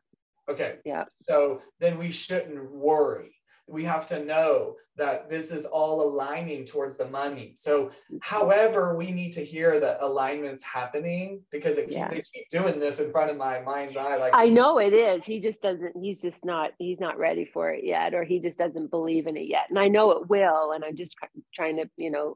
Okay. 0.48 0.78
Yeah. 0.84 1.04
So 1.28 1.62
then 1.78 1.98
we 1.98 2.10
shouldn't 2.10 2.70
worry 2.70 3.37
we 3.68 3.84
have 3.84 4.06
to 4.06 4.24
know 4.24 4.76
that 4.96 5.30
this 5.30 5.52
is 5.52 5.64
all 5.64 6.02
aligning 6.02 6.64
towards 6.64 6.96
the 6.96 7.06
money. 7.08 7.52
So, 7.56 7.92
however, 8.20 8.96
we 8.96 9.12
need 9.12 9.32
to 9.34 9.44
hear 9.44 9.78
that 9.78 9.98
alignment's 10.00 10.64
happening 10.64 11.42
because 11.52 11.78
it 11.78 11.90
yeah. 11.90 12.08
they 12.08 12.22
keep 12.34 12.48
doing 12.50 12.80
this 12.80 12.98
in 12.98 13.12
front 13.12 13.30
of 13.30 13.36
my 13.36 13.60
mind's 13.60 13.96
eye. 13.96 14.16
Like 14.16 14.34
I 14.34 14.48
know 14.48 14.78
it 14.78 14.92
is. 14.92 15.24
He 15.24 15.40
just 15.40 15.62
doesn't. 15.62 15.96
He's 16.00 16.20
just 16.20 16.44
not. 16.44 16.72
He's 16.78 16.98
not 16.98 17.18
ready 17.18 17.44
for 17.44 17.70
it 17.70 17.84
yet, 17.84 18.12
or 18.12 18.24
he 18.24 18.40
just 18.40 18.58
doesn't 18.58 18.90
believe 18.90 19.26
in 19.26 19.36
it 19.36 19.46
yet. 19.46 19.66
And 19.68 19.78
I 19.78 19.88
know 19.88 20.10
it 20.12 20.28
will. 20.28 20.72
And 20.72 20.84
I'm 20.84 20.96
just 20.96 21.14
trying 21.54 21.76
to, 21.76 21.88
you 21.96 22.10
know, 22.10 22.34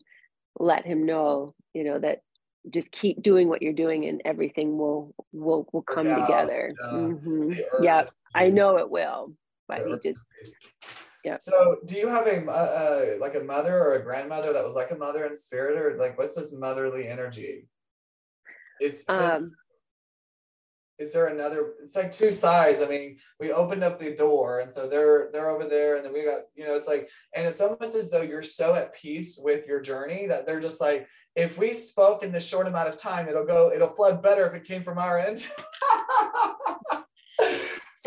let 0.59 0.87
him 0.87 1.05
know, 1.05 1.55
you 1.75 1.83
know, 1.83 1.99
that 1.99 2.23
just 2.71 2.93
keep 2.93 3.23
doing 3.23 3.49
what 3.49 3.61
you're 3.61 3.73
doing, 3.73 4.05
and 4.07 4.23
everything 4.25 4.79
will 4.79 5.15
will 5.33 5.67
will 5.73 5.83
come 5.83 6.07
yeah, 6.07 6.21
together. 6.21 6.73
Yeah, 6.81 6.91
mm-hmm. 6.91 7.53
yeah 7.83 8.05
I 8.35 8.51
know 8.51 8.79
it 8.79 8.89
will. 8.89 9.33
But 9.67 9.87
he 9.87 10.11
just 10.11 10.21
yeah. 11.25 11.39
So, 11.39 11.77
do 11.87 11.97
you 11.97 12.09
have 12.09 12.27
a 12.27 12.45
uh, 12.45 13.05
like 13.21 13.35
a 13.35 13.41
mother 13.41 13.79
or 13.79 13.95
a 13.95 14.03
grandmother 14.03 14.53
that 14.53 14.65
was 14.65 14.75
like 14.75 14.91
a 14.91 14.97
mother 14.97 15.25
in 15.27 15.37
spirit, 15.37 15.79
or 15.79 15.97
like 15.97 16.19
what's 16.19 16.35
this 16.35 16.53
motherly 16.53 17.07
energy? 17.07 17.69
Is 18.81 19.05
um, 19.09 19.53
is, 20.99 21.09
is 21.09 21.13
there 21.13 21.27
another? 21.27 21.75
It's 21.85 21.95
like 21.95 22.11
two 22.11 22.31
sides. 22.31 22.83
I 22.83 22.87
mean, 22.87 23.19
we 23.39 23.53
opened 23.53 23.85
up 23.85 23.99
the 23.99 24.17
door, 24.17 24.61
and 24.61 24.73
so 24.73 24.89
they're 24.89 25.31
they're 25.33 25.51
over 25.51 25.69
there, 25.69 25.97
and 25.97 26.05
then 26.05 26.13
we 26.13 26.25
got 26.25 26.41
you 26.55 26.67
know, 26.67 26.75
it's 26.75 26.89
like, 26.89 27.09
and 27.35 27.47
it's 27.47 27.61
almost 27.61 27.95
as 27.95 28.11
though 28.11 28.23
you're 28.23 28.43
so 28.43 28.75
at 28.75 28.95
peace 28.95 29.39
with 29.41 29.67
your 29.67 29.81
journey 29.81 30.27
that 30.27 30.47
they're 30.47 30.61
just 30.61 30.81
like, 30.81 31.07
if 31.35 31.57
we 31.57 31.73
spoke 31.73 32.23
in 32.23 32.33
this 32.33 32.47
short 32.47 32.67
amount 32.67 32.89
of 32.89 32.97
time, 32.97 33.29
it'll 33.29 33.47
go, 33.47 33.73
it'll 33.73 33.89
flood 33.89 34.23
better 34.23 34.47
if 34.47 34.55
it 34.55 34.65
came 34.65 34.83
from 34.83 34.99
our 34.99 35.19
end. 35.19 35.47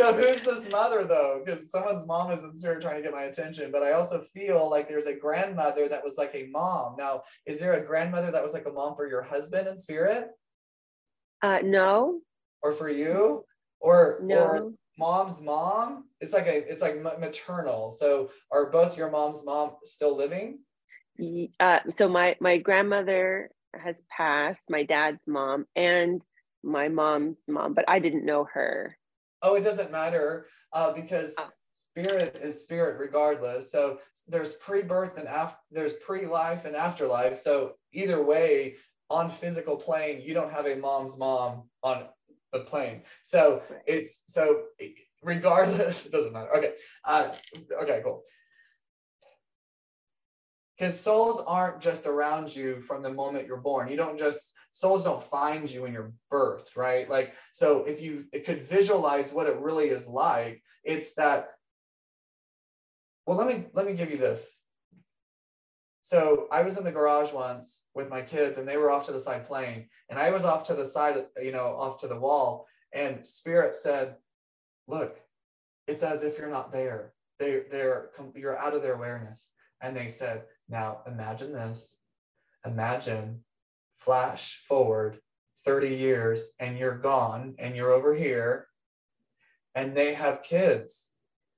so 0.05 0.13
who's 0.13 0.41
this 0.41 0.71
mother 0.71 1.03
though? 1.03 1.41
Because 1.43 1.69
someone's 1.69 2.05
mom 2.05 2.31
is 2.31 2.43
in 2.43 2.79
trying 2.81 2.97
to 2.97 3.01
get 3.01 3.11
my 3.11 3.23
attention, 3.23 3.71
but 3.71 3.83
I 3.83 3.93
also 3.93 4.21
feel 4.21 4.69
like 4.69 4.87
there's 4.87 5.05
a 5.05 5.15
grandmother 5.15 5.87
that 5.89 6.03
was 6.03 6.17
like 6.17 6.31
a 6.33 6.47
mom. 6.47 6.95
Now, 6.97 7.23
is 7.45 7.59
there 7.59 7.73
a 7.73 7.85
grandmother 7.85 8.31
that 8.31 8.43
was 8.43 8.53
like 8.53 8.65
a 8.65 8.71
mom 8.71 8.95
for 8.95 9.07
your 9.07 9.21
husband 9.21 9.67
in 9.67 9.77
spirit? 9.77 10.29
Uh, 11.41 11.59
no. 11.63 12.19
Or 12.61 12.71
for 12.71 12.89
you? 12.89 13.45
Or 13.79 14.19
no. 14.21 14.37
or 14.37 14.71
mom's 14.97 15.41
mom? 15.41 16.05
It's 16.21 16.33
like 16.33 16.47
a 16.47 16.71
it's 16.71 16.81
like 16.81 17.01
maternal. 17.19 17.91
So 17.91 18.31
are 18.51 18.69
both 18.69 18.97
your 18.97 19.09
mom's 19.09 19.43
mom 19.45 19.71
still 19.83 20.15
living? 20.15 20.59
Uh, 21.59 21.79
so 21.89 22.07
my 22.07 22.35
my 22.39 22.57
grandmother 22.57 23.49
has 23.73 24.01
passed, 24.09 24.69
my 24.69 24.83
dad's 24.83 25.21
mom, 25.27 25.65
and 25.75 26.21
my 26.63 26.87
mom's 26.87 27.41
mom, 27.47 27.73
but 27.73 27.85
I 27.87 27.99
didn't 27.99 28.25
know 28.25 28.47
her. 28.53 28.97
Oh, 29.45 29.53
it 29.53 29.63
doesn't 29.63 29.91
matter 29.91 30.47
uh, 30.73 30.91
because 30.91 31.35
oh. 31.37 31.49
spirit 31.91 32.35
is 32.41 32.63
spirit 32.63 32.97
regardless. 32.99 33.71
So 33.71 33.99
there's 34.27 34.53
pre-birth 34.53 35.17
and 35.17 35.27
after 35.27 35.57
there's 35.71 35.93
pre-life 35.95 36.65
and 36.65 36.75
afterlife. 36.75 37.37
So 37.39 37.73
either 37.93 38.23
way, 38.23 38.77
on 39.11 39.29
physical 39.29 39.75
plane, 39.77 40.19
you 40.25 40.33
don't 40.33 40.51
have 40.51 40.65
a 40.65 40.75
mom's 40.75 41.15
mom 41.15 41.69
on 41.83 42.05
the 42.51 42.61
plane. 42.61 43.03
So 43.21 43.61
it's 43.85 44.23
so 44.25 44.63
regardless, 45.21 46.07
it 46.07 46.11
doesn't 46.15 46.33
matter. 46.33 46.55
Okay. 46.57 46.71
Uh, 47.03 47.31
okay, 47.83 48.01
cool 48.03 48.23
because 50.77 50.99
souls 50.99 51.41
aren't 51.45 51.81
just 51.81 52.05
around 52.05 52.55
you 52.55 52.81
from 52.81 53.01
the 53.01 53.11
moment 53.11 53.47
you're 53.47 53.57
born. 53.57 53.89
You 53.89 53.97
don't 53.97 54.19
just 54.19 54.53
souls 54.71 55.03
don't 55.03 55.21
find 55.21 55.71
you 55.71 55.85
in 55.85 55.93
your 55.93 56.11
birth 56.29 56.75
right? 56.75 57.09
Like 57.09 57.33
so 57.51 57.83
if 57.85 58.01
you 58.01 58.25
could 58.45 58.63
visualize 58.63 59.31
what 59.31 59.47
it 59.47 59.57
really 59.57 59.87
is 59.87 60.07
like 60.07 60.61
it's 60.83 61.15
that 61.15 61.51
well 63.25 63.37
let 63.37 63.47
me 63.47 63.65
let 63.73 63.85
me 63.85 63.93
give 63.93 64.11
you 64.11 64.17
this. 64.17 64.59
So 66.01 66.47
i 66.51 66.61
was 66.61 66.77
in 66.77 66.83
the 66.83 66.91
garage 66.91 67.33
once 67.33 67.83
with 67.95 68.09
my 68.09 68.21
kids 68.21 68.57
and 68.57 68.67
they 68.67 68.77
were 68.77 68.91
off 68.91 69.05
to 69.07 69.11
the 69.11 69.19
side 69.19 69.47
playing 69.47 69.87
and 70.09 70.19
i 70.19 70.29
was 70.29 70.45
off 70.45 70.67
to 70.67 70.75
the 70.75 70.85
side 70.85 71.25
you 71.41 71.51
know 71.51 71.75
off 71.79 71.99
to 72.01 72.07
the 72.07 72.19
wall 72.19 72.67
and 72.93 73.25
spirit 73.25 73.75
said 73.75 74.15
look 74.87 75.19
it's 75.87 76.03
as 76.03 76.23
if 76.23 76.37
you're 76.37 76.49
not 76.49 76.71
there. 76.71 77.13
They 77.39 77.63
they're 77.69 78.09
you're 78.33 78.57
out 78.57 78.73
of 78.73 78.81
their 78.81 78.93
awareness. 78.93 79.51
And 79.81 79.95
they 79.95 80.07
said 80.07 80.43
now 80.69 80.99
imagine 81.07 81.53
this. 81.53 81.97
Imagine 82.65 83.43
flash 83.97 84.61
forward 84.67 85.19
30 85.65 85.95
years 85.95 86.49
and 86.59 86.77
you're 86.77 86.97
gone 86.97 87.55
and 87.59 87.75
you're 87.75 87.91
over 87.91 88.13
here 88.15 88.67
and 89.73 89.95
they 89.95 90.13
have 90.13 90.43
kids. 90.43 91.09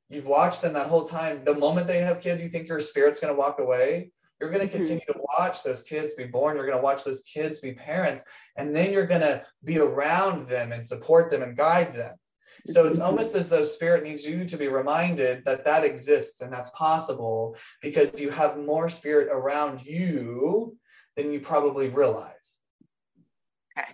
You've 0.09 0.25
watched 0.25 0.61
them 0.61 0.73
that 0.73 0.87
whole 0.87 1.05
time. 1.05 1.43
The 1.43 1.53
moment 1.53 1.87
they 1.87 1.99
have 1.99 2.21
kids, 2.21 2.41
you 2.41 2.49
think 2.49 2.67
your 2.67 2.79
spirit's 2.79 3.19
going 3.19 3.33
to 3.33 3.39
walk 3.39 3.59
away. 3.59 4.11
You're 4.39 4.49
going 4.49 4.67
to 4.67 4.67
mm-hmm. 4.67 4.77
continue 4.77 5.05
to 5.07 5.19
watch 5.37 5.63
those 5.63 5.81
kids 5.83 6.13
be 6.13 6.25
born. 6.25 6.55
You're 6.55 6.65
going 6.65 6.77
to 6.77 6.83
watch 6.83 7.03
those 7.03 7.21
kids 7.21 7.59
be 7.59 7.73
parents. 7.73 8.23
And 8.55 8.75
then 8.75 8.93
you're 8.93 9.07
going 9.07 9.21
to 9.21 9.43
be 9.63 9.79
around 9.79 10.47
them 10.47 10.71
and 10.71 10.85
support 10.85 11.29
them 11.29 11.43
and 11.43 11.57
guide 11.57 11.93
them. 11.93 12.15
So 12.67 12.85
it's 12.85 12.99
almost 12.99 13.33
as 13.33 13.49
though 13.49 13.63
spirit 13.63 14.03
needs 14.03 14.25
you 14.25 14.43
to 14.43 14.57
be 14.57 14.67
reminded 14.67 15.45
that 15.45 15.63
that 15.63 15.85
exists 15.85 16.41
and 16.41 16.51
that's 16.51 16.69
possible 16.71 17.55
because 17.81 18.19
you 18.19 18.29
have 18.29 18.59
more 18.59 18.89
spirit 18.89 19.29
around 19.31 19.85
you 19.85 20.75
than 21.15 21.31
you 21.31 21.39
probably 21.39 21.87
realize. 21.87 22.57
Okay. 23.77 23.93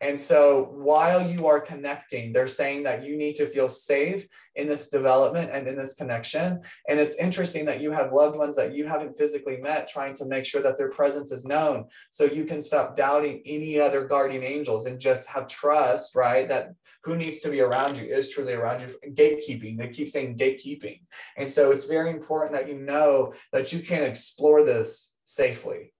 And 0.00 0.18
so 0.18 0.70
while 0.74 1.24
you 1.24 1.46
are 1.46 1.60
connecting, 1.60 2.32
they're 2.32 2.48
saying 2.48 2.82
that 2.82 3.04
you 3.04 3.16
need 3.16 3.36
to 3.36 3.46
feel 3.46 3.68
safe 3.68 4.26
in 4.56 4.66
this 4.66 4.90
development 4.90 5.50
and 5.52 5.68
in 5.68 5.76
this 5.76 5.94
connection. 5.94 6.60
And 6.88 6.98
it's 6.98 7.14
interesting 7.14 7.64
that 7.66 7.80
you 7.80 7.92
have 7.92 8.12
loved 8.12 8.36
ones 8.36 8.56
that 8.56 8.74
you 8.74 8.88
haven't 8.88 9.16
physically 9.16 9.58
met 9.58 9.88
trying 9.88 10.14
to 10.14 10.26
make 10.26 10.44
sure 10.44 10.62
that 10.62 10.78
their 10.78 10.90
presence 10.90 11.30
is 11.30 11.44
known. 11.44 11.84
So 12.10 12.24
you 12.24 12.44
can 12.44 12.60
stop 12.60 12.96
doubting 12.96 13.40
any 13.46 13.80
other 13.80 14.04
guardian 14.04 14.42
angels 14.42 14.86
and 14.86 14.98
just 14.98 15.28
have 15.28 15.46
trust, 15.46 16.16
right? 16.16 16.48
That 16.48 16.74
who 17.04 17.16
needs 17.16 17.38
to 17.40 17.50
be 17.50 17.60
around 17.60 17.96
you 17.96 18.04
is 18.04 18.30
truly 18.30 18.52
around 18.52 18.82
you. 18.82 18.88
Gatekeeping, 19.14 19.78
they 19.78 19.88
keep 19.88 20.08
saying 20.08 20.36
gatekeeping. 20.36 21.00
And 21.36 21.48
so 21.48 21.70
it's 21.70 21.86
very 21.86 22.10
important 22.10 22.52
that 22.52 22.68
you 22.68 22.78
know 22.78 23.34
that 23.52 23.72
you 23.72 23.80
can 23.80 24.02
explore 24.02 24.64
this 24.64 25.14
safely. 25.24 25.94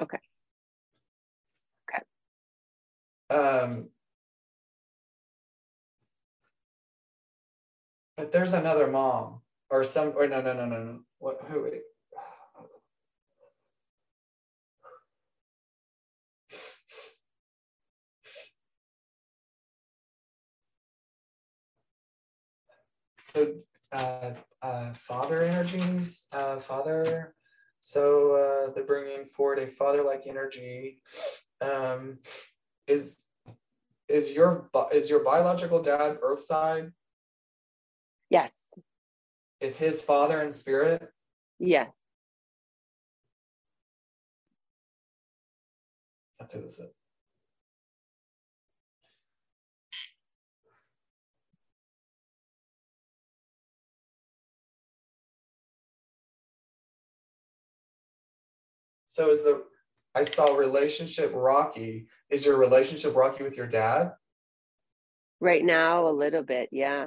Okay. 0.00 0.18
Okay. 1.88 2.02
Um, 3.38 3.88
but 8.16 8.32
there's 8.32 8.52
another 8.52 8.86
mom 8.86 9.40
or 9.70 9.84
some 9.84 10.12
or 10.16 10.26
no 10.26 10.40
no 10.40 10.52
no 10.52 10.66
no 10.66 10.82
no 10.82 11.00
what 11.18 11.40
who 11.48 11.70
so 23.20 23.54
uh, 23.92 24.32
uh, 24.62 24.92
father 24.94 25.42
energies 25.42 26.24
uh, 26.32 26.58
father. 26.58 27.34
So 27.80 28.34
uh, 28.34 28.72
they're 28.74 28.84
bringing 28.84 29.24
forward 29.24 29.58
a 29.58 29.66
father 29.66 30.02
like 30.02 30.26
energy 30.26 31.00
um, 31.60 32.18
is 32.86 33.18
is 34.08 34.32
your 34.32 34.68
is 34.92 35.08
your 35.08 35.24
biological 35.24 35.82
dad 35.82 36.18
earth 36.22 36.40
side 36.40 36.92
yes. 38.28 38.52
Is 39.60 39.76
his 39.76 40.00
father 40.00 40.40
in 40.40 40.52
spirit? 40.52 41.12
Yes. 41.58 41.90
That's 46.38 46.54
who 46.54 46.62
this 46.62 46.78
is 46.78 46.88
so 59.10 59.28
is 59.28 59.42
the 59.42 59.64
I 60.14 60.22
saw 60.22 60.54
relationship 60.56 61.32
rocky. 61.34 62.06
Is 62.30 62.46
your 62.46 62.56
relationship 62.56 63.14
rocky 63.14 63.42
with 63.42 63.56
your 63.56 63.66
dad? 63.66 64.12
Right 65.40 65.64
now, 65.64 66.08
a 66.08 66.10
little 66.10 66.42
bit, 66.42 66.68
yeah. 66.70 67.06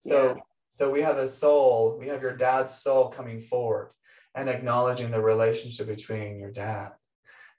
So, 0.00 0.34
yeah. 0.34 0.42
so 0.68 0.90
we 0.90 1.02
have 1.02 1.18
a 1.18 1.28
soul. 1.28 1.96
We 1.98 2.08
have 2.08 2.22
your 2.22 2.36
dad's 2.36 2.74
soul 2.74 3.08
coming 3.08 3.40
forward 3.40 3.92
and 4.34 4.48
acknowledging 4.48 5.10
the 5.10 5.20
relationship 5.20 5.86
between 5.86 6.40
your 6.40 6.50
dad, 6.50 6.90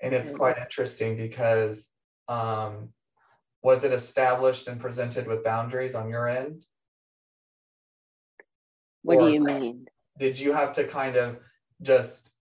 and 0.01 0.13
it's 0.13 0.29
mm-hmm. 0.29 0.37
quite 0.37 0.57
interesting 0.57 1.15
because 1.15 1.89
um, 2.27 2.89
was 3.61 3.85
it 3.85 3.93
established 3.93 4.67
and 4.67 4.79
presented 4.79 5.25
with 5.25 5.43
boundaries 5.43 5.95
on 5.95 6.09
your 6.09 6.27
end? 6.27 6.65
What 9.03 9.17
or 9.17 9.27
do 9.27 9.33
you 9.33 9.41
mean? 9.41 9.85
Did 10.17 10.37
you 10.37 10.51
have 10.51 10.73
to 10.73 10.83
kind 10.83 11.15
of 11.15 11.39
just 11.81 12.32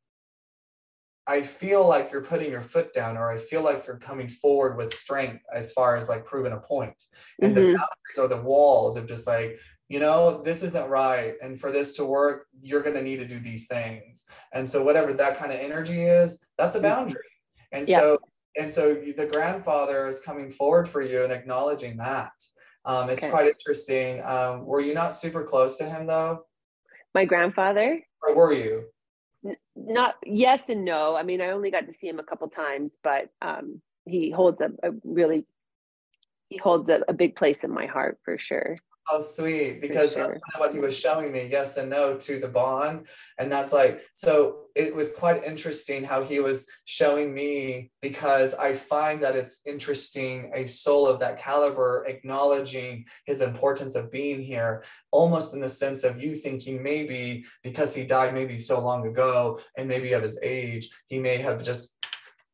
I 1.26 1.43
feel 1.43 1.87
like 1.87 2.11
you're 2.11 2.25
putting 2.25 2.50
your 2.50 2.62
foot 2.62 2.93
down, 2.93 3.17
or 3.17 3.31
I 3.31 3.37
feel 3.37 3.62
like 3.62 3.87
you're 3.87 3.99
coming 3.99 4.29
forward 4.29 4.76
with 4.76 4.93
strength 4.93 5.45
as 5.55 5.73
far 5.73 5.97
as 5.97 6.09
like 6.09 6.25
proving 6.25 6.52
a 6.52 6.59
point. 6.59 7.00
And 7.41 7.55
mm-hmm. 7.55 7.73
the 7.73 7.79
boundaries 7.79 8.19
are 8.19 8.29
the 8.29 8.43
walls 8.43 8.97
of 8.97 9.07
just 9.07 9.26
like, 9.26 9.59
you 9.88 10.00
know, 10.00 10.43
this 10.43 10.62
isn't 10.62 10.88
right. 10.88 11.35
And 11.43 11.61
for 11.61 11.71
this 11.71 11.95
to 11.95 12.05
work, 12.05 12.47
you're 12.61 12.83
going 12.83 12.97
to 12.97 13.02
need 13.02 13.19
to 13.19 13.29
do 13.29 13.38
these 13.38 13.67
things. 13.67 14.25
And 14.52 14.69
so, 14.69 14.83
whatever 14.83 15.12
that 15.12 15.38
kind 15.38 15.52
of 15.52 15.61
energy 15.61 16.02
is, 16.02 16.41
that's 16.59 16.75
a 16.75 16.79
mm-hmm. 16.79 16.88
boundary. 16.88 17.21
And 17.71 17.87
yeah. 17.87 18.00
so, 18.00 18.19
and 18.57 18.69
so 18.69 18.95
the 18.95 19.26
grandfather 19.26 20.09
is 20.09 20.21
coming 20.21 20.50
forward 20.50 20.88
for 20.88 21.02
you 21.02 21.25
and 21.25 21.33
acknowledging 21.33 21.97
that. 21.99 22.33
Um, 22.85 23.11
it's 23.11 23.23
okay. 23.23 23.31
quite 23.31 23.47
interesting. 23.47 24.23
Um, 24.25 24.67
were 24.67 24.81
you 24.81 24.93
not 24.93 25.14
super 25.14 25.45
close 25.45 25.76
to 25.79 25.88
him 25.88 26.07
though? 26.07 26.47
My 27.14 27.25
grandfather? 27.25 28.00
Or 28.23 28.35
were 28.35 28.52
you? 28.52 28.85
Not 29.76 30.17
yes 30.25 30.62
and 30.69 30.85
no. 30.85 31.17
I 31.17 31.23
mean, 31.23 31.41
I 31.41 31.50
only 31.50 31.71
got 31.71 31.87
to 31.87 31.95
see 31.95 32.09
him 32.09 32.19
a 32.19 32.25
couple 32.25 32.49
times, 32.49 32.93
but 33.02 33.31
um, 33.41 33.81
he 34.05 34.31
holds 34.31 34.61
a, 34.61 34.71
a 34.83 34.93
really 35.05 35.45
he 36.52 36.58
holds 36.58 36.88
a, 36.88 37.00
a, 37.08 37.12
big 37.12 37.34
place 37.36 37.65
in 37.65 37.71
my 37.71 37.86
heart 37.86 38.19
for 38.25 38.38
sure. 38.38 38.75
Oh, 39.10 39.21
sweet. 39.21 39.80
Because 39.80 40.12
sure. 40.12 40.23
that's 40.23 40.34
kind 40.34 40.54
of 40.54 40.60
what 40.60 40.73
he 40.73 40.78
was 40.78 40.97
showing 40.97 41.32
me 41.32 41.49
yes 41.50 41.76
and 41.76 41.91
no 41.91 42.17
to 42.19 42.38
the 42.38 42.49
bond. 42.49 43.06
And 43.38 43.50
that's 43.50 43.73
like, 43.73 44.02
so 44.12 44.67
it 44.76 44.95
was 44.95 45.12
quite 45.12 45.45
interesting 45.45 46.04
how 46.04 46.23
he 46.23 46.41
was 46.41 46.67
showing 46.84 47.34
me 47.34 47.91
because 48.00 48.54
I 48.54 48.75
find 48.75 49.23
that 49.23 49.34
it's 49.34 49.60
interesting 49.67 50.52
a 50.54 50.65
soul 50.67 51.08
of 51.08 51.19
that 51.21 51.38
caliber 51.38 52.04
acknowledging 52.06 53.04
his 53.26 53.41
importance 53.41 53.97
of 53.97 54.12
being 54.12 54.41
here, 54.41 54.84
almost 55.10 55.52
in 55.52 55.60
the 55.60 55.69
sense 55.69 56.04
of 56.04 56.23
you 56.23 56.34
thinking 56.34 56.82
maybe 56.82 57.45
because 57.62 57.95
he 57.95 58.04
died 58.04 58.34
maybe 58.34 58.58
so 58.58 58.80
long 58.80 59.06
ago 59.06 59.58
and 59.76 59.88
maybe 59.88 60.12
of 60.12 60.23
his 60.23 60.38
age, 60.43 60.91
he 61.06 61.19
may 61.19 61.38
have 61.38 61.62
just, 61.62 61.97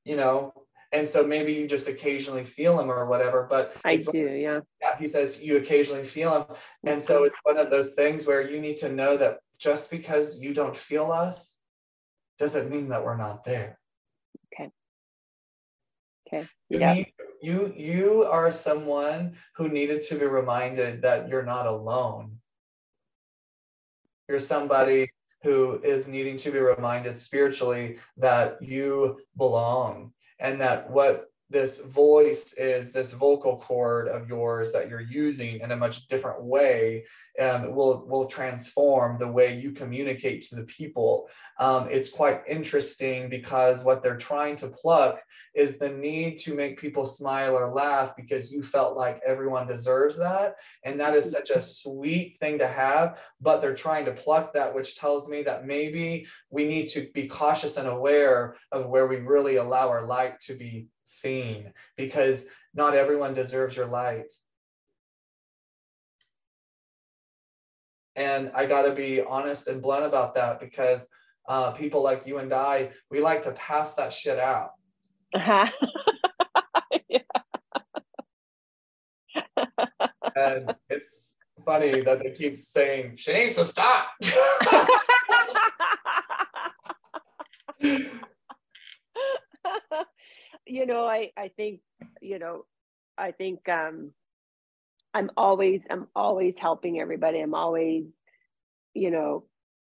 you 0.04 0.16
know, 0.16 0.52
and 0.92 1.06
so 1.06 1.26
maybe 1.26 1.52
you 1.52 1.66
just 1.66 1.88
occasionally 1.88 2.44
feel 2.44 2.78
him 2.80 2.90
or 2.90 3.06
whatever 3.06 3.46
but 3.48 3.76
i 3.84 3.96
do 3.96 4.18
yeah. 4.18 4.60
Yeah 4.80 4.88
he 4.98 5.06
says 5.06 5.40
you 5.40 5.56
occasionally 5.56 6.04
feel 6.04 6.34
him. 6.34 6.56
And 6.84 7.00
so 7.00 7.24
it's 7.24 7.38
one 7.42 7.56
of 7.56 7.70
those 7.70 7.94
things 7.94 8.26
where 8.26 8.48
you 8.48 8.60
need 8.60 8.76
to 8.78 8.88
know 8.88 9.16
that 9.16 9.38
just 9.58 9.90
because 9.90 10.38
you 10.38 10.52
don't 10.52 10.76
feel 10.76 11.10
us 11.10 11.58
doesn't 12.38 12.70
mean 12.70 12.88
that 12.88 13.04
we're 13.04 13.16
not 13.16 13.44
there. 13.44 13.78
Okay. 14.52 14.70
Okay. 16.26 16.48
You 16.68 16.80
yeah. 16.80 16.94
need, 16.94 17.12
you 17.42 17.72
you 17.76 18.24
are 18.24 18.50
someone 18.50 19.36
who 19.56 19.68
needed 19.68 20.02
to 20.02 20.16
be 20.16 20.26
reminded 20.26 21.02
that 21.02 21.28
you're 21.28 21.44
not 21.44 21.66
alone. 21.66 22.38
You're 24.28 24.38
somebody 24.38 25.10
who 25.42 25.80
is 25.82 26.08
needing 26.08 26.36
to 26.36 26.50
be 26.50 26.58
reminded 26.58 27.16
spiritually 27.16 27.98
that 28.16 28.60
you 28.60 29.20
belong 29.36 30.12
and 30.38 30.60
that 30.60 30.90
what 30.90 31.30
this 31.50 31.82
voice 31.84 32.52
is 32.54 32.90
this 32.90 33.12
vocal 33.12 33.56
cord 33.56 34.08
of 34.08 34.28
yours 34.28 34.72
that 34.72 34.88
you're 34.88 35.00
using 35.00 35.60
in 35.60 35.70
a 35.70 35.76
much 35.76 36.06
different 36.06 36.42
way 36.42 37.04
um, 37.40 37.74
will 37.74 38.04
will 38.06 38.26
transform 38.26 39.18
the 39.18 39.28
way 39.28 39.56
you 39.56 39.70
communicate 39.70 40.42
to 40.48 40.56
the 40.56 40.64
people. 40.64 41.28
Um, 41.60 41.88
it's 41.88 42.10
quite 42.10 42.42
interesting 42.48 43.28
because 43.28 43.84
what 43.84 44.02
they're 44.02 44.16
trying 44.16 44.56
to 44.56 44.68
pluck 44.68 45.22
is 45.54 45.78
the 45.78 45.88
need 45.88 46.36
to 46.38 46.54
make 46.54 46.80
people 46.80 47.06
smile 47.06 47.56
or 47.56 47.72
laugh 47.72 48.14
because 48.16 48.52
you 48.52 48.62
felt 48.62 48.96
like 48.96 49.20
everyone 49.24 49.66
deserves 49.66 50.16
that. 50.18 50.54
And 50.84 51.00
that 51.00 51.14
is 51.14 51.30
such 51.30 51.50
a 51.50 51.60
sweet 51.60 52.38
thing 52.40 52.58
to 52.58 52.66
have 52.66 53.18
but 53.40 53.60
they're 53.60 53.74
trying 53.74 54.04
to 54.06 54.12
pluck 54.12 54.52
that 54.52 54.74
which 54.74 54.96
tells 54.96 55.28
me 55.28 55.42
that 55.42 55.66
maybe 55.66 56.26
we 56.50 56.66
need 56.66 56.86
to 56.88 57.08
be 57.14 57.28
cautious 57.28 57.76
and 57.76 57.88
aware 57.88 58.56
of 58.72 58.86
where 58.86 59.06
we 59.06 59.16
really 59.16 59.56
allow 59.56 59.88
our 59.88 60.04
light 60.06 60.40
to 60.40 60.54
be 60.54 60.88
seen 61.08 61.72
because 61.96 62.44
not 62.74 62.94
everyone 62.94 63.34
deserves 63.34 63.76
your 63.76 63.86
light. 63.86 64.32
And 68.14 68.50
I 68.54 68.66
got 68.66 68.82
to 68.82 68.94
be 68.94 69.22
honest 69.22 69.68
and 69.68 69.80
blunt 69.80 70.04
about 70.04 70.34
that 70.34 70.60
because 70.60 71.08
uh, 71.48 71.70
people 71.72 72.02
like 72.02 72.26
you 72.26 72.38
and 72.38 72.52
I, 72.52 72.90
we 73.10 73.20
like 73.20 73.42
to 73.42 73.52
pass 73.52 73.94
that 73.94 74.12
shit 74.12 74.38
out. 74.38 74.72
Uh-huh. 75.34 75.66
and 80.36 80.74
it's 80.90 81.32
funny 81.64 82.00
that 82.02 82.20
they 82.22 82.32
keep 82.32 82.58
saying, 82.58 83.16
she 83.16 83.32
needs 83.32 83.56
to 83.56 83.64
stop. 83.64 84.08
you 90.78 90.86
know, 90.86 91.04
I 91.04 91.32
I 91.36 91.48
think 91.56 91.80
you 92.22 92.38
know, 92.38 92.64
I 93.18 93.32
think 93.32 93.68
um, 93.68 94.12
I'm 95.12 95.28
always 95.36 95.82
I'm 95.90 96.06
always 96.14 96.54
helping 96.56 97.00
everybody. 97.00 97.40
I'm 97.40 97.54
always, 97.54 98.12
you 98.94 99.10
know, 99.10 99.44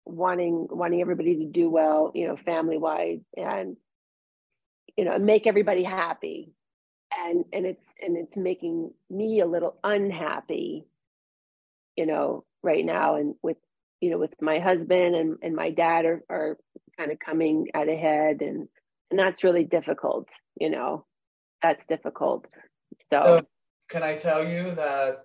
wanting 0.07 0.67
wanting 0.71 1.03
everybody 1.03 1.37
to 1.37 1.45
do 1.45 1.69
well, 1.69 2.11
you 2.15 2.27
know, 2.27 2.37
family 2.39 2.79
wise, 2.79 3.21
and 3.37 3.77
you 4.97 5.05
know, 5.05 5.19
make 5.19 5.47
everybody 5.47 5.85
happy. 5.85 6.55
And 7.27 7.45
and 7.53 7.67
it's 7.67 7.89
and 8.01 8.17
it's 8.17 8.37
making 8.37 8.91
me 9.11 9.41
a 9.41 9.47
little 9.47 9.77
unhappy, 9.85 10.87
you 11.97 12.07
know, 12.07 12.45
right 12.63 12.85
now. 12.85 13.17
And 13.17 13.35
with 13.43 13.59
you 14.01 14.09
know, 14.11 14.19
with 14.19 14.33
my 14.41 14.59
husband 14.59 15.15
and 15.17 15.37
and 15.43 15.55
my 15.55 15.69
dad 15.69 16.07
are 16.07 16.23
are 16.31 16.57
kind 16.97 17.13
of 17.13 17.19
coming 17.19 17.67
at 17.75 17.91
a 17.91 17.97
head 17.97 18.41
and 18.41 18.69
and 19.11 19.19
that's 19.19 19.45
really 19.45 19.65
difficult 19.65 20.29
you 20.61 20.71
know 20.71 21.05
that's 21.63 21.87
difficult 21.87 22.47
So, 23.11 23.23
So, 23.23 23.47
can 23.89 24.03
I 24.03 24.15
tell 24.15 24.47
you 24.47 24.75
that? 24.75 25.21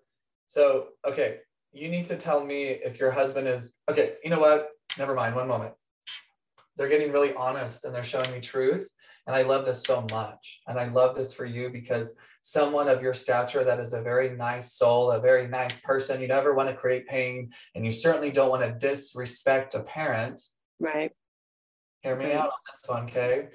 So, 0.48 0.88
okay, 1.06 1.40
you 1.72 1.90
need 1.90 2.06
to 2.06 2.16
tell 2.16 2.44
me 2.46 2.64
if 2.64 3.00
your 3.00 3.12
husband 3.12 3.48
is 3.48 3.76
okay. 3.90 4.16
You 4.24 4.30
know 4.30 4.40
what? 4.40 4.70
Never 4.98 5.16
mind. 5.16 5.36
One 5.36 5.48
moment. 5.48 5.74
They're 6.78 6.90
getting 6.90 7.12
really 7.12 7.34
honest 7.34 7.84
and 7.84 7.94
they're 7.94 8.04
showing 8.04 8.32
me 8.32 8.40
truth. 8.40 8.88
And 9.28 9.36
I 9.36 9.44
love 9.44 9.66
this 9.66 9.84
so 9.84 10.06
much. 10.12 10.62
And 10.68 10.80
I 10.80 10.88
love 10.90 11.16
this 11.16 11.34
for 11.34 11.46
you 11.46 11.70
because 11.70 12.16
someone 12.42 12.90
of 12.90 13.02
your 13.02 13.14
stature 13.14 13.64
that 13.64 13.80
is 13.80 13.94
a 13.94 14.02
very 14.02 14.36
nice 14.36 14.74
soul, 14.74 15.12
a 15.12 15.20
very 15.20 15.48
nice 15.48 15.80
person, 15.80 16.22
you 16.22 16.28
never 16.28 16.54
want 16.54 16.70
to 16.70 16.76
create 16.76 17.08
pain, 17.08 17.52
and 17.74 17.86
you 17.86 17.94
certainly 17.94 18.32
don't 18.32 18.50
want 18.50 18.64
to 18.64 18.88
disrespect 18.88 19.76
a 19.76 19.80
parent. 19.82 20.42
right. 20.80 21.12
Hear 22.04 22.18
me 22.18 22.34
out 22.34 22.48
on 22.48 22.60
this 22.70 22.84
one, 22.86 23.04
okay? 23.04 23.48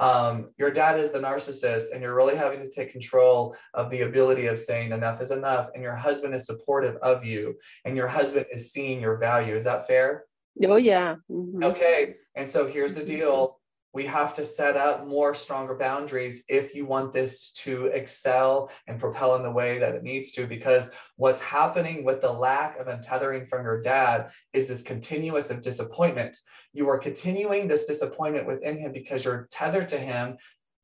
Um, 0.00 0.50
your 0.58 0.72
dad 0.72 0.98
is 0.98 1.12
the 1.12 1.20
narcissist, 1.20 1.92
and 1.92 2.02
you're 2.02 2.16
really 2.16 2.34
having 2.34 2.60
to 2.60 2.68
take 2.68 2.90
control 2.90 3.54
of 3.74 3.90
the 3.90 4.00
ability 4.00 4.46
of 4.46 4.58
saying 4.58 4.90
enough 4.90 5.20
is 5.20 5.30
enough. 5.30 5.68
And 5.74 5.84
your 5.84 5.94
husband 5.94 6.34
is 6.34 6.44
supportive 6.44 6.96
of 6.96 7.24
you, 7.24 7.54
and 7.84 7.96
your 7.96 8.08
husband 8.08 8.46
is 8.52 8.72
seeing 8.72 9.00
your 9.00 9.18
value. 9.18 9.54
Is 9.54 9.62
that 9.64 9.86
fair? 9.86 10.24
Oh, 10.64 10.76
yeah. 10.76 11.16
Mhm. 11.30 11.64
Okay. 11.64 12.16
And 12.34 12.48
so 12.48 12.66
here's 12.66 12.96
the 12.96 13.04
deal 13.04 13.60
we 13.94 14.06
have 14.06 14.32
to 14.34 14.46
set 14.46 14.76
up 14.76 15.06
more 15.06 15.34
stronger 15.34 15.74
boundaries 15.76 16.44
if 16.48 16.74
you 16.74 16.86
want 16.86 17.12
this 17.12 17.52
to 17.52 17.86
excel 17.86 18.70
and 18.86 18.98
propel 18.98 19.36
in 19.36 19.42
the 19.42 19.50
way 19.50 19.78
that 19.78 19.94
it 19.94 20.02
needs 20.02 20.32
to 20.32 20.46
because 20.46 20.90
what's 21.16 21.42
happening 21.42 22.02
with 22.02 22.22
the 22.22 22.32
lack 22.32 22.78
of 22.78 22.86
untethering 22.86 23.46
from 23.46 23.64
your 23.64 23.82
dad 23.82 24.30
is 24.54 24.66
this 24.66 24.82
continuous 24.82 25.50
of 25.50 25.60
disappointment. 25.60 26.38
You 26.72 26.88
are 26.88 26.98
continuing 26.98 27.68
this 27.68 27.84
disappointment 27.84 28.46
within 28.46 28.78
him 28.78 28.92
because 28.92 29.24
you're 29.24 29.46
tethered 29.50 29.90
to 29.90 29.98
him 29.98 30.38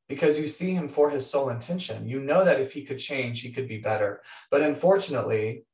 because 0.09 0.39
you 0.39 0.47
see 0.47 0.73
him 0.73 0.89
for 0.89 1.09
his 1.11 1.29
sole 1.29 1.51
intention. 1.51 2.09
You 2.09 2.21
know 2.21 2.45
that 2.45 2.61
if 2.61 2.73
he 2.73 2.85
could 2.85 2.99
change 2.99 3.41
he 3.41 3.53
could 3.53 3.69
be 3.69 3.79
better. 3.79 4.23
But 4.51 4.63
unfortunately 4.63 5.65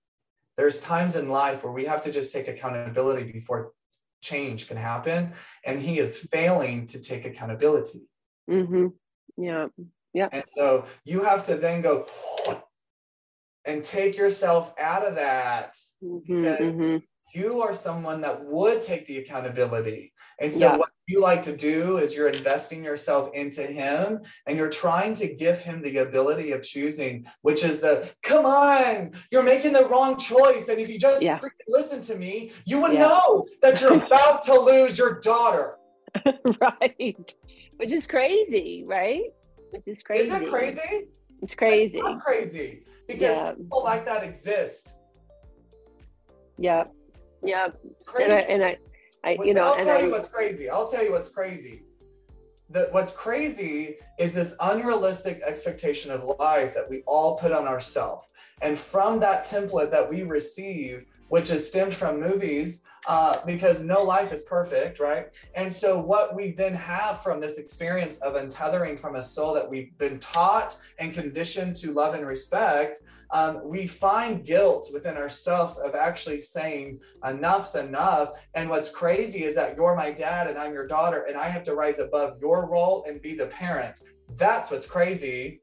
there's 0.56 0.80
times 0.80 1.16
in 1.16 1.28
life 1.28 1.64
where 1.64 1.72
we 1.72 1.84
have 1.86 2.00
to 2.02 2.12
just 2.12 2.32
take 2.32 2.46
accountability 2.46 3.32
before 3.32 3.72
change 4.28 4.66
can 4.68 4.76
happen 4.76 5.32
and 5.64 5.78
he 5.78 5.98
is 5.98 6.18
failing 6.32 6.86
to 6.86 6.98
take 6.98 7.24
accountability 7.26 8.00
Mhm. 8.48 8.92
Yeah. 9.36 9.68
and 10.32 10.44
so 10.48 10.86
you 11.04 11.22
have 11.24 11.42
to 11.44 11.56
then 11.56 11.82
go 11.82 12.06
and 13.64 13.82
take 13.84 14.16
yourself 14.16 14.72
out 14.78 15.04
of 15.06 15.14
that 15.16 15.76
Mhm, 16.02 16.22
Because- 16.26 16.60
mhm. 16.74 17.02
you 17.34 17.62
are 17.62 17.74
someone 17.74 18.20
that 18.22 18.44
would 18.44 18.80
take 18.82 19.06
the 19.06 19.18
accountability 19.18 20.12
and 20.40 20.52
so 20.52 20.66
Yeah. 20.66 20.76
what 20.78 20.90
you 21.06 21.20
like 21.20 21.42
to 21.42 21.56
do 21.56 21.98
is 21.98 22.14
you're 22.14 22.28
investing 22.28 22.82
yourself 22.82 23.30
into 23.34 23.62
him 23.62 24.20
and 24.46 24.56
you're 24.56 24.70
trying 24.70 25.14
to 25.14 25.28
give 25.28 25.60
him 25.60 25.82
the 25.82 25.98
ability 25.98 26.52
of 26.52 26.62
choosing 26.62 27.26
which 27.42 27.62
is 27.64 27.80
the 27.80 28.08
come 28.22 28.46
on 28.46 29.12
you're 29.30 29.42
making 29.42 29.72
the 29.72 29.86
wrong 29.88 30.18
choice 30.18 30.68
and 30.68 30.78
if 30.80 30.88
you 30.88 30.98
just 30.98 31.22
Yeah. 31.22 31.38
listen 31.68 32.00
to 32.02 32.16
me 32.16 32.52
you 32.64 32.80
would 32.80 32.94
Yeah. 32.94 33.00
know 33.00 33.46
that 33.62 33.80
you're 33.80 34.02
about 34.06 34.42
to 34.42 34.58
lose 34.58 34.96
your 34.98 35.20
daughter 35.20 35.76
right. 36.60 37.34
Which 37.78 37.90
is 37.90 38.06
crazy, 38.06 38.84
right? 38.86 39.24
Which 39.70 39.82
is 39.86 40.00
crazy. 40.04 40.26
Is 40.26 40.30
that 40.30 40.46
crazy? 40.48 40.78
It's 40.78 41.08
It's 41.42 41.54
crazy. 41.56 42.00
not 42.00 42.20
crazy 42.20 42.84
because 43.08 43.34
Yeah. 43.34 43.52
people 43.56 43.82
like 43.82 44.04
that 44.04 44.22
exist. 44.22 44.94
Yeah. 46.56 46.84
Yeah. 47.42 47.70
Crazy. 48.06 48.30
And 48.30 48.32
I, 48.32 48.40
and 48.42 48.64
I, 48.64 48.76
I 49.24 49.38
you 49.42 49.54
know, 49.54 49.72
I'll 49.72 49.74
and 49.74 49.86
tell 49.86 49.98
I, 49.98 50.02
you 50.02 50.10
what's 50.10 50.28
crazy. 50.28 50.68
I'll 50.68 50.88
tell 50.88 51.02
you 51.02 51.12
what's 51.12 51.30
crazy. 51.30 51.82
The, 52.70 52.88
what's 52.90 53.12
crazy 53.12 53.96
is 54.18 54.34
this 54.34 54.54
unrealistic 54.60 55.40
expectation 55.44 56.10
of 56.10 56.24
life 56.38 56.74
that 56.74 56.88
we 56.88 57.02
all 57.06 57.36
put 57.36 57.52
on 57.52 57.66
ourselves. 57.66 58.26
And 58.62 58.78
from 58.78 59.20
that 59.20 59.44
template 59.44 59.90
that 59.90 60.08
we 60.08 60.22
receive, 60.22 61.06
which 61.28 61.50
is 61.50 61.66
stemmed 61.66 61.94
from 61.94 62.20
movies, 62.20 62.82
uh, 63.06 63.38
because 63.44 63.82
no 63.82 64.02
life 64.02 64.32
is 64.32 64.42
perfect, 64.42 64.98
right? 64.98 65.26
And 65.54 65.72
so, 65.72 65.98
what 65.98 66.34
we 66.34 66.52
then 66.52 66.74
have 66.74 67.22
from 67.22 67.40
this 67.40 67.58
experience 67.58 68.18
of 68.18 68.34
untethering 68.34 68.98
from 68.98 69.16
a 69.16 69.22
soul 69.22 69.52
that 69.54 69.68
we've 69.68 69.96
been 69.98 70.18
taught 70.20 70.78
and 70.98 71.12
conditioned 71.12 71.76
to 71.76 71.92
love 71.92 72.14
and 72.14 72.26
respect, 72.26 73.00
um, 73.30 73.60
we 73.64 73.86
find 73.86 74.44
guilt 74.44 74.90
within 74.92 75.16
ourselves 75.16 75.78
of 75.78 75.94
actually 75.94 76.40
saying, 76.40 77.00
enough's 77.26 77.74
enough. 77.74 78.30
And 78.54 78.68
what's 78.68 78.90
crazy 78.90 79.44
is 79.44 79.54
that 79.56 79.76
you're 79.76 79.96
my 79.96 80.12
dad 80.12 80.48
and 80.48 80.58
I'm 80.58 80.72
your 80.72 80.86
daughter, 80.86 81.22
and 81.24 81.36
I 81.36 81.48
have 81.48 81.64
to 81.64 81.74
rise 81.74 81.98
above 81.98 82.40
your 82.40 82.66
role 82.66 83.04
and 83.08 83.20
be 83.20 83.34
the 83.34 83.46
parent. 83.46 84.00
That's 84.36 84.70
what's 84.70 84.86
crazy. 84.86 85.60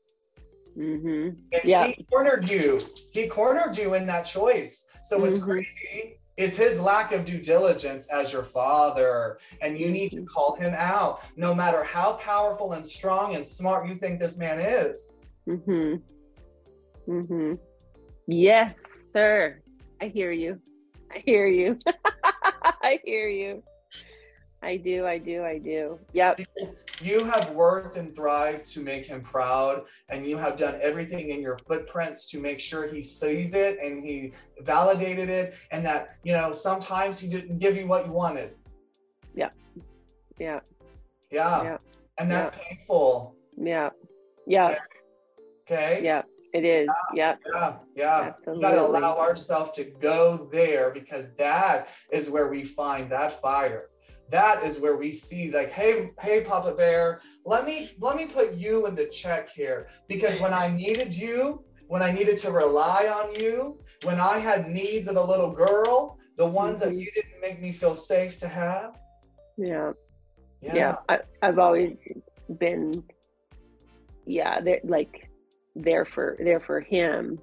hmm 0.75 1.29
And 1.51 1.61
Yeah. 1.63 1.85
he 1.85 2.05
cornered 2.11 2.49
you. 2.49 2.79
He 3.11 3.27
cornered 3.27 3.77
you 3.77 3.93
in 3.93 4.05
that 4.07 4.23
choice. 4.23 4.85
So 5.03 5.17
what's 5.19 5.37
Mhm. 5.37 5.43
crazy 5.43 6.19
is 6.37 6.55
his 6.55 6.79
lack 6.79 7.11
of 7.11 7.25
due 7.25 7.39
diligence 7.39 8.07
as 8.07 8.31
your 8.31 8.43
father. 8.43 9.37
And 9.61 9.77
you 9.77 9.91
need 9.91 10.11
to 10.11 10.23
call 10.23 10.55
him 10.55 10.73
out, 10.75 11.21
no 11.35 11.53
matter 11.53 11.83
how 11.83 12.13
powerful 12.13 12.71
and 12.73 12.85
strong 12.85 13.35
and 13.35 13.45
smart 13.45 13.87
you 13.87 13.95
think 13.95 14.19
this 14.19 14.37
man 14.37 14.59
is. 14.59 15.09
hmm 15.45 15.95
hmm 17.11 17.53
Yes, 18.27 18.79
sir. 19.11 19.59
I 20.01 20.07
hear 20.07 20.31
you. 20.31 20.61
I 21.11 21.21
hear 21.25 21.45
you. 21.45 21.77
I 22.81 22.99
hear 23.03 23.27
you. 23.27 23.63
I 24.63 24.77
do. 24.77 25.05
I 25.05 25.17
do. 25.17 25.43
I 25.43 25.57
do. 25.57 25.99
Yep. 26.13 26.41
You 27.01 27.25
have 27.25 27.49
worked 27.49 27.97
and 27.97 28.15
thrived 28.15 28.65
to 28.67 28.81
make 28.81 29.05
him 29.05 29.21
proud, 29.21 29.83
and 30.07 30.25
you 30.25 30.37
have 30.37 30.55
done 30.55 30.79
everything 30.81 31.31
in 31.31 31.41
your 31.41 31.57
footprints 31.57 32.29
to 32.29 32.39
make 32.39 32.59
sure 32.61 32.87
he 32.87 33.01
sees 33.01 33.55
it 33.55 33.79
and 33.83 34.01
he 34.01 34.31
validated 34.61 35.29
it, 35.29 35.55
and 35.71 35.85
that, 35.85 36.15
you 36.23 36.31
know, 36.31 36.53
sometimes 36.53 37.19
he 37.19 37.27
didn't 37.27 37.57
give 37.57 37.75
you 37.75 37.87
what 37.87 38.05
you 38.05 38.13
wanted. 38.13 38.55
Yeah. 39.35 39.49
Yeah. 40.39 40.59
Yeah. 41.31 41.77
And 42.19 42.31
that's 42.31 42.55
painful. 42.55 43.35
Yeah. 43.57 43.89
Yeah. 44.47 44.75
Okay. 45.65 46.01
Yeah. 46.03 46.21
It 46.53 46.65
is. 46.65 46.89
Yep. 47.13 47.39
Yeah, 47.53 47.73
yeah. 47.95 48.21
We 48.21 48.27
Absolutely. 48.27 48.61
gotta 48.61 48.81
allow 48.81 49.17
ourselves 49.17 49.71
to 49.71 49.85
go 49.85 50.49
there 50.51 50.91
because 50.91 51.27
that 51.37 51.87
is 52.11 52.29
where 52.29 52.47
we 52.49 52.63
find 52.63 53.09
that 53.11 53.41
fire. 53.41 53.87
That 54.29 54.63
is 54.63 54.79
where 54.79 54.95
we 54.95 55.11
see, 55.11 55.51
like, 55.51 55.71
hey, 55.71 56.11
hey, 56.19 56.41
Papa 56.41 56.71
Bear, 56.73 57.21
let 57.45 57.65
me 57.65 57.91
let 57.99 58.15
me 58.15 58.25
put 58.25 58.53
you 58.53 58.85
into 58.85 59.07
check 59.07 59.49
here. 59.49 59.87
Because 60.07 60.39
when 60.39 60.53
I 60.53 60.67
needed 60.69 61.13
you, 61.13 61.63
when 61.87 62.01
I 62.01 62.11
needed 62.11 62.37
to 62.39 62.51
rely 62.51 63.07
on 63.07 63.35
you, 63.35 63.79
when 64.03 64.19
I 64.19 64.37
had 64.37 64.69
needs 64.69 65.07
of 65.07 65.17
a 65.17 65.23
little 65.23 65.51
girl, 65.51 66.17
the 66.37 66.45
ones 66.45 66.79
that 66.79 66.89
Mhm. 66.89 66.99
you 66.99 67.11
didn't 67.11 67.41
make 67.41 67.61
me 67.61 67.71
feel 67.71 67.95
safe 67.95 68.37
to 68.39 68.47
have. 68.47 68.99
Yeah. 69.57 69.91
Yeah. 70.61 70.75
Yeah. 70.75 70.95
I, 71.09 71.19
I've 71.41 71.59
always 71.59 71.97
been, 72.57 73.03
yeah, 74.25 74.61
they're 74.61 74.79
like 74.83 75.27
there 75.75 76.05
for 76.05 76.37
there 76.39 76.59
for 76.59 76.79
him, 76.79 77.39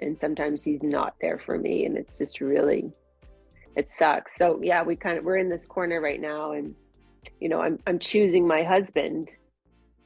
and 0.00 0.18
sometimes 0.18 0.62
he's 0.62 0.82
not 0.82 1.14
there 1.20 1.40
for 1.44 1.58
me, 1.58 1.84
and 1.86 1.96
it's 1.96 2.18
just 2.18 2.40
really, 2.40 2.92
it 3.76 3.88
sucks. 3.98 4.32
So 4.36 4.60
yeah, 4.62 4.82
we 4.82 4.96
kind 4.96 5.18
of 5.18 5.24
we're 5.24 5.36
in 5.36 5.48
this 5.48 5.66
corner 5.66 6.00
right 6.00 6.20
now, 6.20 6.52
and 6.52 6.74
you 7.40 7.48
know, 7.48 7.60
I'm 7.60 7.78
I'm 7.86 7.98
choosing 7.98 8.46
my 8.46 8.62
husband 8.62 9.28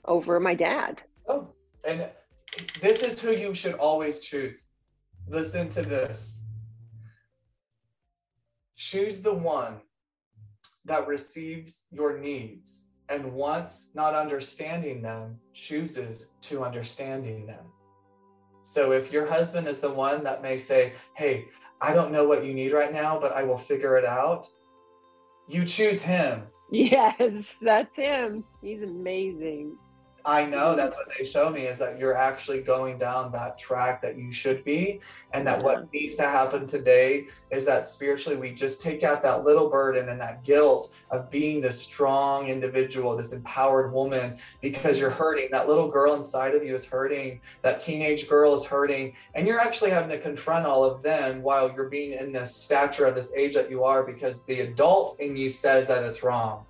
over 0.05 0.41
my 0.41 0.55
dad. 0.55 1.03
Oh, 1.29 1.49
and 1.85 2.09
this 2.81 3.03
is 3.03 3.21
who 3.21 3.33
you 3.33 3.55
should 3.55 3.75
always 3.75 4.21
choose. 4.21 4.69
Listen 5.29 5.69
to 5.71 5.83
this. 5.83 6.39
Choose 8.77 9.23
the 9.23 9.35
one 9.35 9.81
that 10.85 11.07
receives 11.07 11.87
your 11.91 12.19
needs 12.19 12.86
and 13.09 13.33
once 13.33 13.89
not 13.95 14.15
understanding 14.15 15.03
them, 15.03 15.39
chooses 15.53 16.33
to 16.43 16.65
understanding 16.65 17.47
them. 17.47 17.65
So 18.63 18.93
if 18.93 19.13
your 19.13 19.27
husband 19.27 19.69
is 19.69 19.81
the 19.81 19.93
one 19.93 20.25
that 20.25 20.43
may 20.43 20.57
say, 20.57 20.95
Hey, 21.15 21.47
I 21.81 21.93
don't 21.93 22.11
know 22.11 22.27
what 22.27 22.45
you 22.45 22.53
need 22.53 22.73
right 22.73 22.93
now, 22.93 23.19
but 23.19 23.33
I 23.33 23.43
will 23.45 23.57
figure 23.57 23.97
it 23.97 24.05
out, 24.05 24.49
you 25.49 25.65
choose 25.65 26.03
him. 26.03 26.43
Yes, 26.73 27.45
that's 27.63 27.97
him. 27.97 28.45
He's 28.63 28.83
amazing. 28.83 29.77
I 30.27 30.45
know 30.45 30.75
that's 30.75 30.97
what 30.97 31.07
they 31.17 31.25
show 31.25 31.51
me 31.51 31.63
is 31.63 31.79
that 31.79 32.01
you're 32.01 32.17
actually 32.17 32.61
going 32.61 32.99
down 32.99 33.31
that 33.31 33.57
track 33.57 34.03
that 34.03 34.19
you 34.19 34.33
should 34.33 34.65
be. 34.65 35.01
And 35.33 35.47
that 35.47 35.63
what 35.63 35.93
needs 35.93 36.17
to 36.17 36.25
happen 36.25 36.67
today 36.67 37.29
is 37.53 37.65
that 37.67 37.87
spiritually 37.87 38.37
we 38.37 38.51
just 38.51 38.83
take 38.83 39.05
out 39.05 39.23
that 39.23 39.45
little 39.45 39.71
burden 39.71 40.09
and 40.09 40.21
that 40.21 40.43
guilt 40.43 40.93
of 41.13 41.31
being 41.31 41.61
this 41.61 41.81
strong 41.81 42.49
individual, 42.49 43.17
this 43.17 43.33
empowered 43.33 43.93
woman, 43.93 44.39
because 44.61 44.99
you're 44.99 45.11
hurting. 45.11 45.49
That 45.53 45.69
little 45.69 45.89
girl 45.89 46.15
inside 46.15 46.57
of 46.57 46.65
you 46.65 46.75
is 46.75 46.85
hurting. 46.85 47.41
That 47.63 47.79
teenage 47.79 48.29
girl 48.29 48.53
is 48.53 48.65
hurting. 48.65 49.15
And 49.37 49.47
you're 49.47 49.61
actually 49.61 49.91
having 49.91 50.11
to 50.11 50.19
confront 50.19 50.67
all 50.67 50.83
of 50.83 51.05
them 51.05 51.41
while 51.41 51.73
you're 51.73 51.89
being 51.89 52.15
in 52.15 52.33
this 52.33 52.53
stature 52.53 53.07
of 53.07 53.15
this 53.15 53.33
age 53.35 53.55
that 53.55 53.71
you 53.71 53.85
are 53.85 54.03
because 54.03 54.43
the 54.43 54.61
adult 54.63 55.21
in 55.21 55.37
you 55.37 55.49
says 55.49 55.87
that 55.87 56.03
it's 56.03 56.25
wrong. 56.25 56.65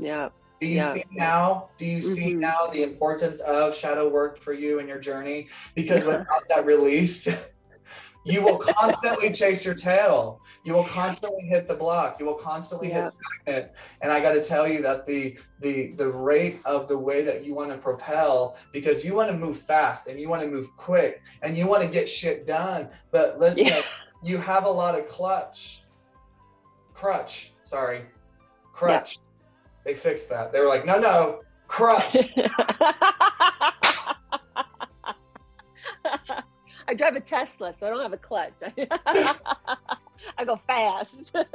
Yeah. 0.00 0.30
Do 0.62 0.68
you 0.68 0.76
Yeah. 0.76 0.92
see 0.92 1.04
now? 1.10 1.70
Do 1.76 1.84
you 1.84 2.00
see 2.00 2.34
Mhm. 2.34 2.38
now 2.38 2.68
the 2.68 2.84
importance 2.84 3.40
of 3.40 3.74
shadow 3.74 4.08
work 4.08 4.38
for 4.38 4.52
you 4.52 4.78
and 4.78 4.88
your 4.88 5.00
journey? 5.00 5.48
Because 5.74 6.06
without 6.06 6.48
that 6.48 6.64
release, 6.64 7.26
you 8.24 8.44
will 8.44 8.58
constantly 8.58 9.32
chase 9.32 9.64
your 9.64 9.74
tail. 9.74 10.40
You 10.62 10.74
will 10.74 10.84
constantly 10.84 11.42
hit 11.42 11.66
the 11.66 11.74
block. 11.74 12.20
You 12.20 12.26
will 12.26 12.36
constantly 12.36 12.90
Yeah. 12.90 13.02
hit 13.02 13.12
stagnant. 13.44 13.72
And 14.02 14.12
I 14.12 14.20
got 14.20 14.34
to 14.34 14.40
tell 14.42 14.68
you 14.68 14.82
that 14.82 15.04
the 15.04 15.36
the 15.58 15.88
the 15.94 16.08
rate 16.08 16.60
of 16.64 16.86
the 16.86 16.96
way 16.96 17.22
that 17.24 17.42
you 17.42 17.54
want 17.54 17.72
to 17.72 17.78
propel, 17.78 18.54
because 18.72 19.04
you 19.04 19.14
want 19.16 19.30
to 19.32 19.36
move 19.36 19.58
fast 19.58 20.06
and 20.06 20.20
you 20.20 20.28
want 20.28 20.42
to 20.42 20.48
move 20.48 20.68
quick 20.76 21.22
and 21.42 21.56
you 21.58 21.66
want 21.66 21.82
to 21.82 21.88
get 21.88 22.08
shit 22.08 22.46
done. 22.46 22.88
But 23.10 23.40
listen, 23.40 23.66
Yeah. 23.66 23.82
you 24.22 24.38
have 24.38 24.64
a 24.66 24.70
lot 24.70 24.96
of 24.96 25.08
clutch, 25.08 25.82
crutch. 26.94 27.52
Sorry, 27.64 28.02
crutch. 28.72 29.18
They 29.84 29.94
fixed 29.94 30.28
that. 30.30 30.52
They 30.52 30.60
were 30.60 30.68
like, 30.68 30.86
no, 30.86 30.98
no, 30.98 31.40
crutch. 31.66 32.16
I 36.88 36.94
drive 36.94 37.16
a 37.16 37.20
Tesla, 37.20 37.74
so 37.76 37.86
I 37.86 37.90
don't 37.90 38.02
have 38.02 38.12
a 38.12 38.18
clutch. 38.18 38.54
I 40.38 40.44
go 40.44 40.60
fast. 40.66 41.34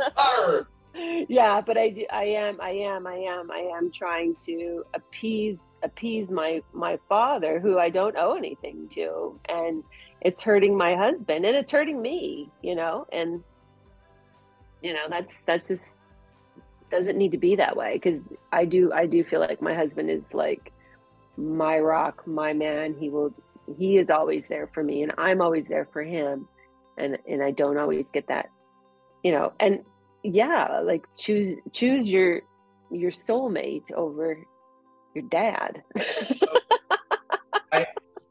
Yeah, 1.30 1.62
but 1.62 1.78
I 1.78 1.90
do, 1.90 2.06
I 2.12 2.24
am 2.24 2.60
I 2.60 2.72
am 2.72 3.06
I 3.06 3.18
am 3.18 3.52
I 3.52 3.60
am 3.78 3.92
trying 3.92 4.36
to 4.48 4.84
appease 4.96 5.72
appease 5.84 6.32
my 6.32 6.64
my 6.74 6.98
father 7.08 7.60
who 7.60 7.78
I 7.78 7.92
don't 7.92 8.18
owe 8.18 8.34
anything 8.34 8.88
to 8.94 9.40
and 9.48 9.84
it's 10.22 10.42
hurting 10.42 10.76
my 10.76 10.96
husband 10.96 11.46
and 11.46 11.56
it's 11.56 11.72
hurting 11.72 12.02
me, 12.02 12.50
you 12.64 12.74
know, 12.74 13.06
and 13.12 13.44
you 14.82 14.94
know, 14.94 15.06
that's 15.08 15.42
that's 15.46 15.68
just 15.68 16.00
doesn't 16.92 17.18
need 17.18 17.32
to 17.32 17.38
be 17.38 17.56
that 17.56 17.76
way 17.76 18.00
because 18.02 18.30
I 18.52 18.66
do 18.66 18.92
I 18.94 19.06
do 19.06 19.24
feel 19.24 19.40
like 19.40 19.62
my 19.62 19.76
husband 19.76 20.10
is 20.10 20.24
like 20.34 20.72
my 21.38 21.80
rock, 21.80 22.26
my 22.28 22.54
man. 22.54 22.96
He 22.98 23.10
will 23.10 23.34
he 23.78 23.98
is 23.98 24.10
always 24.10 24.48
there 24.48 24.70
for 24.74 24.84
me 24.84 25.04
and 25.04 25.14
I'm 25.18 25.42
always 25.42 25.68
there 25.68 25.88
for 25.92 26.04
him 26.04 26.48
and 26.98 27.18
and 27.28 27.44
I 27.44 27.52
don't 27.52 27.78
always 27.78 28.10
get 28.10 28.28
that 28.28 28.48
you 29.24 29.32
know 29.34 29.52
and 29.60 29.84
yeah 30.24 30.80
like 30.80 31.04
choose 31.18 31.58
choose 31.74 32.10
your 32.10 32.42
your 32.92 33.12
soulmate 33.12 33.92
over 33.92 34.38
your 35.14 35.26
dad 35.30 35.84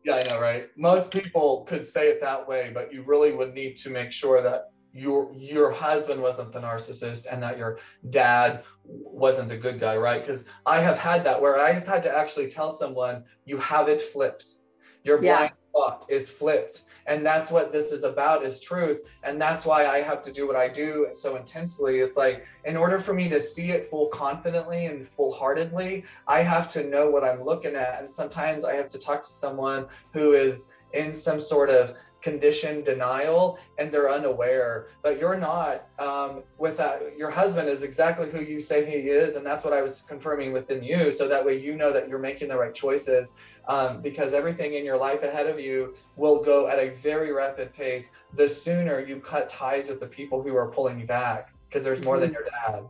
Yeah, 0.07 0.23
I 0.25 0.29
know, 0.29 0.41
right? 0.41 0.69
Most 0.77 1.13
people 1.13 1.67
could 1.69 1.85
say 1.85 2.11
it 2.11 2.21
that 2.21 2.47
way, 2.47 2.71
but 2.73 2.95
you 2.95 3.03
really 3.03 3.33
would 3.33 3.55
need 3.55 3.77
to 3.79 3.91
make 3.91 4.13
sure 4.13 4.41
that 4.41 4.67
your 4.97 5.31
your 5.35 5.71
husband 5.71 6.21
wasn't 6.23 6.51
the 6.53 6.61
narcissist 6.61 7.27
and 7.31 7.43
that 7.43 7.59
your 7.59 7.79
dad 8.11 8.65
wasn't 8.85 9.49
the 9.49 9.57
good 9.57 9.79
guy, 9.79 9.97
right? 9.97 10.21
Because 10.21 10.47
I 10.65 10.81
have 10.81 10.99
had 10.99 11.23
that 11.25 11.41
where 11.41 11.61
I 11.61 11.73
have 11.73 11.87
had 11.87 12.03
to 12.05 12.17
actually 12.17 12.49
tell 12.51 12.71
someone 12.71 13.25
you 13.45 13.59
have 13.59 13.89
it 13.89 14.01
flipped. 14.01 14.47
Your 15.05 15.23
Yeah. 15.23 15.37
blind 15.37 15.61
spot 15.61 16.07
is 16.09 16.31
flipped. 16.31 16.83
And 17.09 17.25
that's 17.25 17.51
what 17.53 17.73
this 17.73 17.93
is 17.93 18.03
about 18.03 18.45
is 18.45 18.61
truth. 18.61 19.03
And 19.23 19.41
that's 19.41 19.65
why 19.65 19.87
I 19.87 20.01
have 20.01 20.21
to 20.23 20.33
do 20.33 20.47
what 20.47 20.57
I 20.57 20.69
do 20.69 21.09
so 21.13 21.37
intensely. 21.37 22.01
It's 22.01 22.17
like 22.17 22.45
in 22.65 22.77
order 22.77 22.99
for 22.99 23.15
me 23.15 23.29
to 23.29 23.41
see 23.41 23.71
it 23.71 23.87
full 23.87 24.09
confidently 24.09 24.87
and 24.87 25.07
full 25.07 25.33
heartedly, 25.33 26.05
I 26.27 26.43
have 26.43 26.69
to 26.71 26.89
know 26.89 27.09
what 27.09 27.23
I'm 27.23 27.43
looking 27.43 27.77
at. 27.77 28.01
And 28.01 28.11
sometimes 28.11 28.65
I 28.65 28.75
have 28.75 28.89
to 28.89 28.99
talk 28.99 29.23
to 29.23 29.31
someone 29.31 29.87
who 30.13 30.33
is 30.33 30.69
in 30.93 31.13
some 31.13 31.39
sort 31.39 31.71
of 31.71 31.95
conditioned 32.27 32.85
denial 32.85 33.57
and 33.79 33.93
they're 33.93 34.11
unaware. 34.11 34.89
But 35.05 35.21
you're 35.21 35.39
not 35.39 35.87
um, 36.01 36.43
with 36.59 36.77
that 36.79 37.17
your 37.17 37.31
husband 37.31 37.69
is 37.69 37.85
exactly 37.85 38.29
who 38.29 38.41
you 38.41 38.61
say 38.61 38.85
he 38.85 39.09
is 39.09 39.37
and 39.37 39.47
that's 39.47 39.65
what 39.65 39.73
i 39.73 39.81
was 39.81 40.03
confirming 40.13 40.53
within 40.53 40.83
you. 40.83 41.13
So 41.13 41.29
that 41.29 41.45
way 41.47 41.55
you 41.67 41.77
know 41.77 41.93
that 41.93 42.09
you're 42.09 42.25
making 42.31 42.49
the 42.49 42.59
right 42.59 42.75
choices 42.75 43.35
um, 43.69 44.03
because 44.03 44.35
everything 44.35 44.75
in 44.75 44.85
your 44.85 44.99
life 44.99 45.23
ahead 45.23 45.47
of 45.47 45.61
you 45.61 45.95
will 46.17 46.43
go 46.43 46.67
at 46.67 46.79
a 46.81 46.89
very 47.09 47.33
rapid 47.33 47.73
pace 47.73 48.11
the 48.35 48.49
sooner 48.49 48.99
you 48.99 49.21
cut 49.21 49.49
ties 49.49 49.89
with 49.89 50.01
the 50.01 50.11
people 50.19 50.43
who 50.43 50.57
are 50.57 50.69
pulling 50.69 50.99
you 50.99 51.07
back 51.07 51.53
because 51.69 51.85
there's 51.85 52.03
more 52.03 52.19
than 52.19 52.33
your 52.33 52.45
dad. 52.45 52.83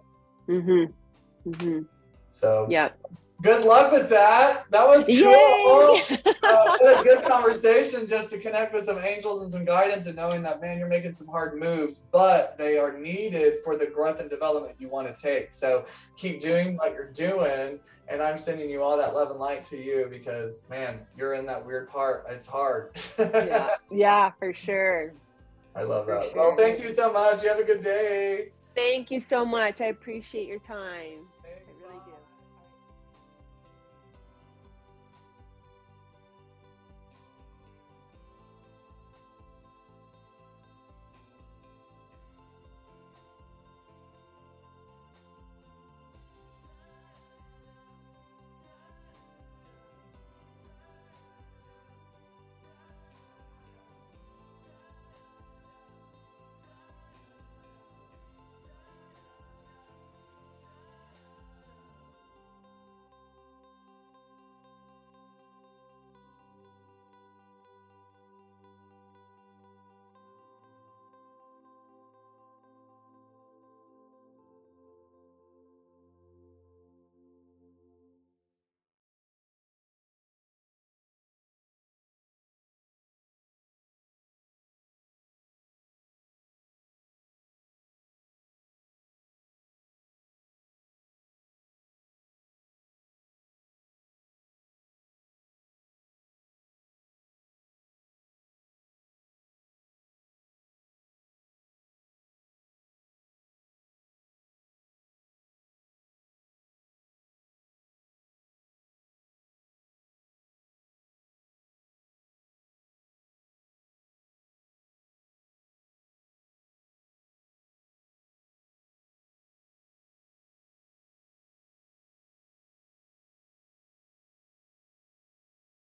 Mm-hmm. 0.48 1.50
Mm-hmm. 1.50 1.80
so 2.30 2.66
yeah 2.70 2.88
good 3.42 3.64
luck 3.64 3.92
with 3.92 4.08
that. 4.10 4.64
That 4.70 4.86
was 4.86 5.06
cool. 5.06 6.00
Uh, 6.42 6.76
what 6.80 7.00
a 7.00 7.02
good 7.02 7.24
conversation 7.24 8.06
just 8.06 8.30
to 8.30 8.38
connect 8.38 8.72
with 8.72 8.84
some 8.84 8.98
angels 8.98 9.42
and 9.42 9.50
some 9.50 9.64
guidance 9.64 10.06
and 10.06 10.16
knowing 10.16 10.42
that 10.42 10.60
man 10.60 10.78
you're 10.78 10.88
making 10.88 11.14
some 11.14 11.26
hard 11.26 11.58
moves 11.58 12.00
but 12.12 12.56
they 12.58 12.78
are 12.78 12.96
needed 12.96 13.58
for 13.64 13.76
the 13.76 13.86
growth 13.86 14.20
and 14.20 14.30
development 14.30 14.74
you 14.78 14.88
want 14.88 15.06
to 15.06 15.22
take. 15.22 15.52
So 15.52 15.86
keep 16.16 16.40
doing 16.40 16.76
what 16.76 16.92
you're 16.92 17.12
doing 17.12 17.78
and 18.08 18.22
i'm 18.22 18.38
sending 18.38 18.70
you 18.70 18.84
all 18.84 18.96
that 18.96 19.14
love 19.14 19.30
and 19.30 19.40
light 19.40 19.64
to 19.64 19.76
you 19.76 20.06
because 20.08 20.64
man 20.70 21.00
you're 21.16 21.34
in 21.34 21.46
that 21.46 21.64
weird 21.64 21.88
part. 21.88 22.24
It's 22.28 22.46
hard. 22.46 22.98
Yeah 23.18 23.70
yeah 23.90 24.30
for 24.38 24.54
sure. 24.54 25.12
I 25.74 25.82
love 25.82 26.06
that. 26.06 26.32
Sure. 26.32 26.48
well 26.48 26.56
thank 26.56 26.82
you 26.82 26.90
so 26.90 27.12
much. 27.12 27.42
You 27.42 27.48
have 27.48 27.58
a 27.58 27.64
good 27.64 27.82
day. 27.82 28.50
Thank 28.74 29.10
you 29.10 29.20
so 29.20 29.44
much. 29.44 29.80
I 29.80 29.86
appreciate 29.86 30.46
your 30.46 30.58
time 30.60 31.26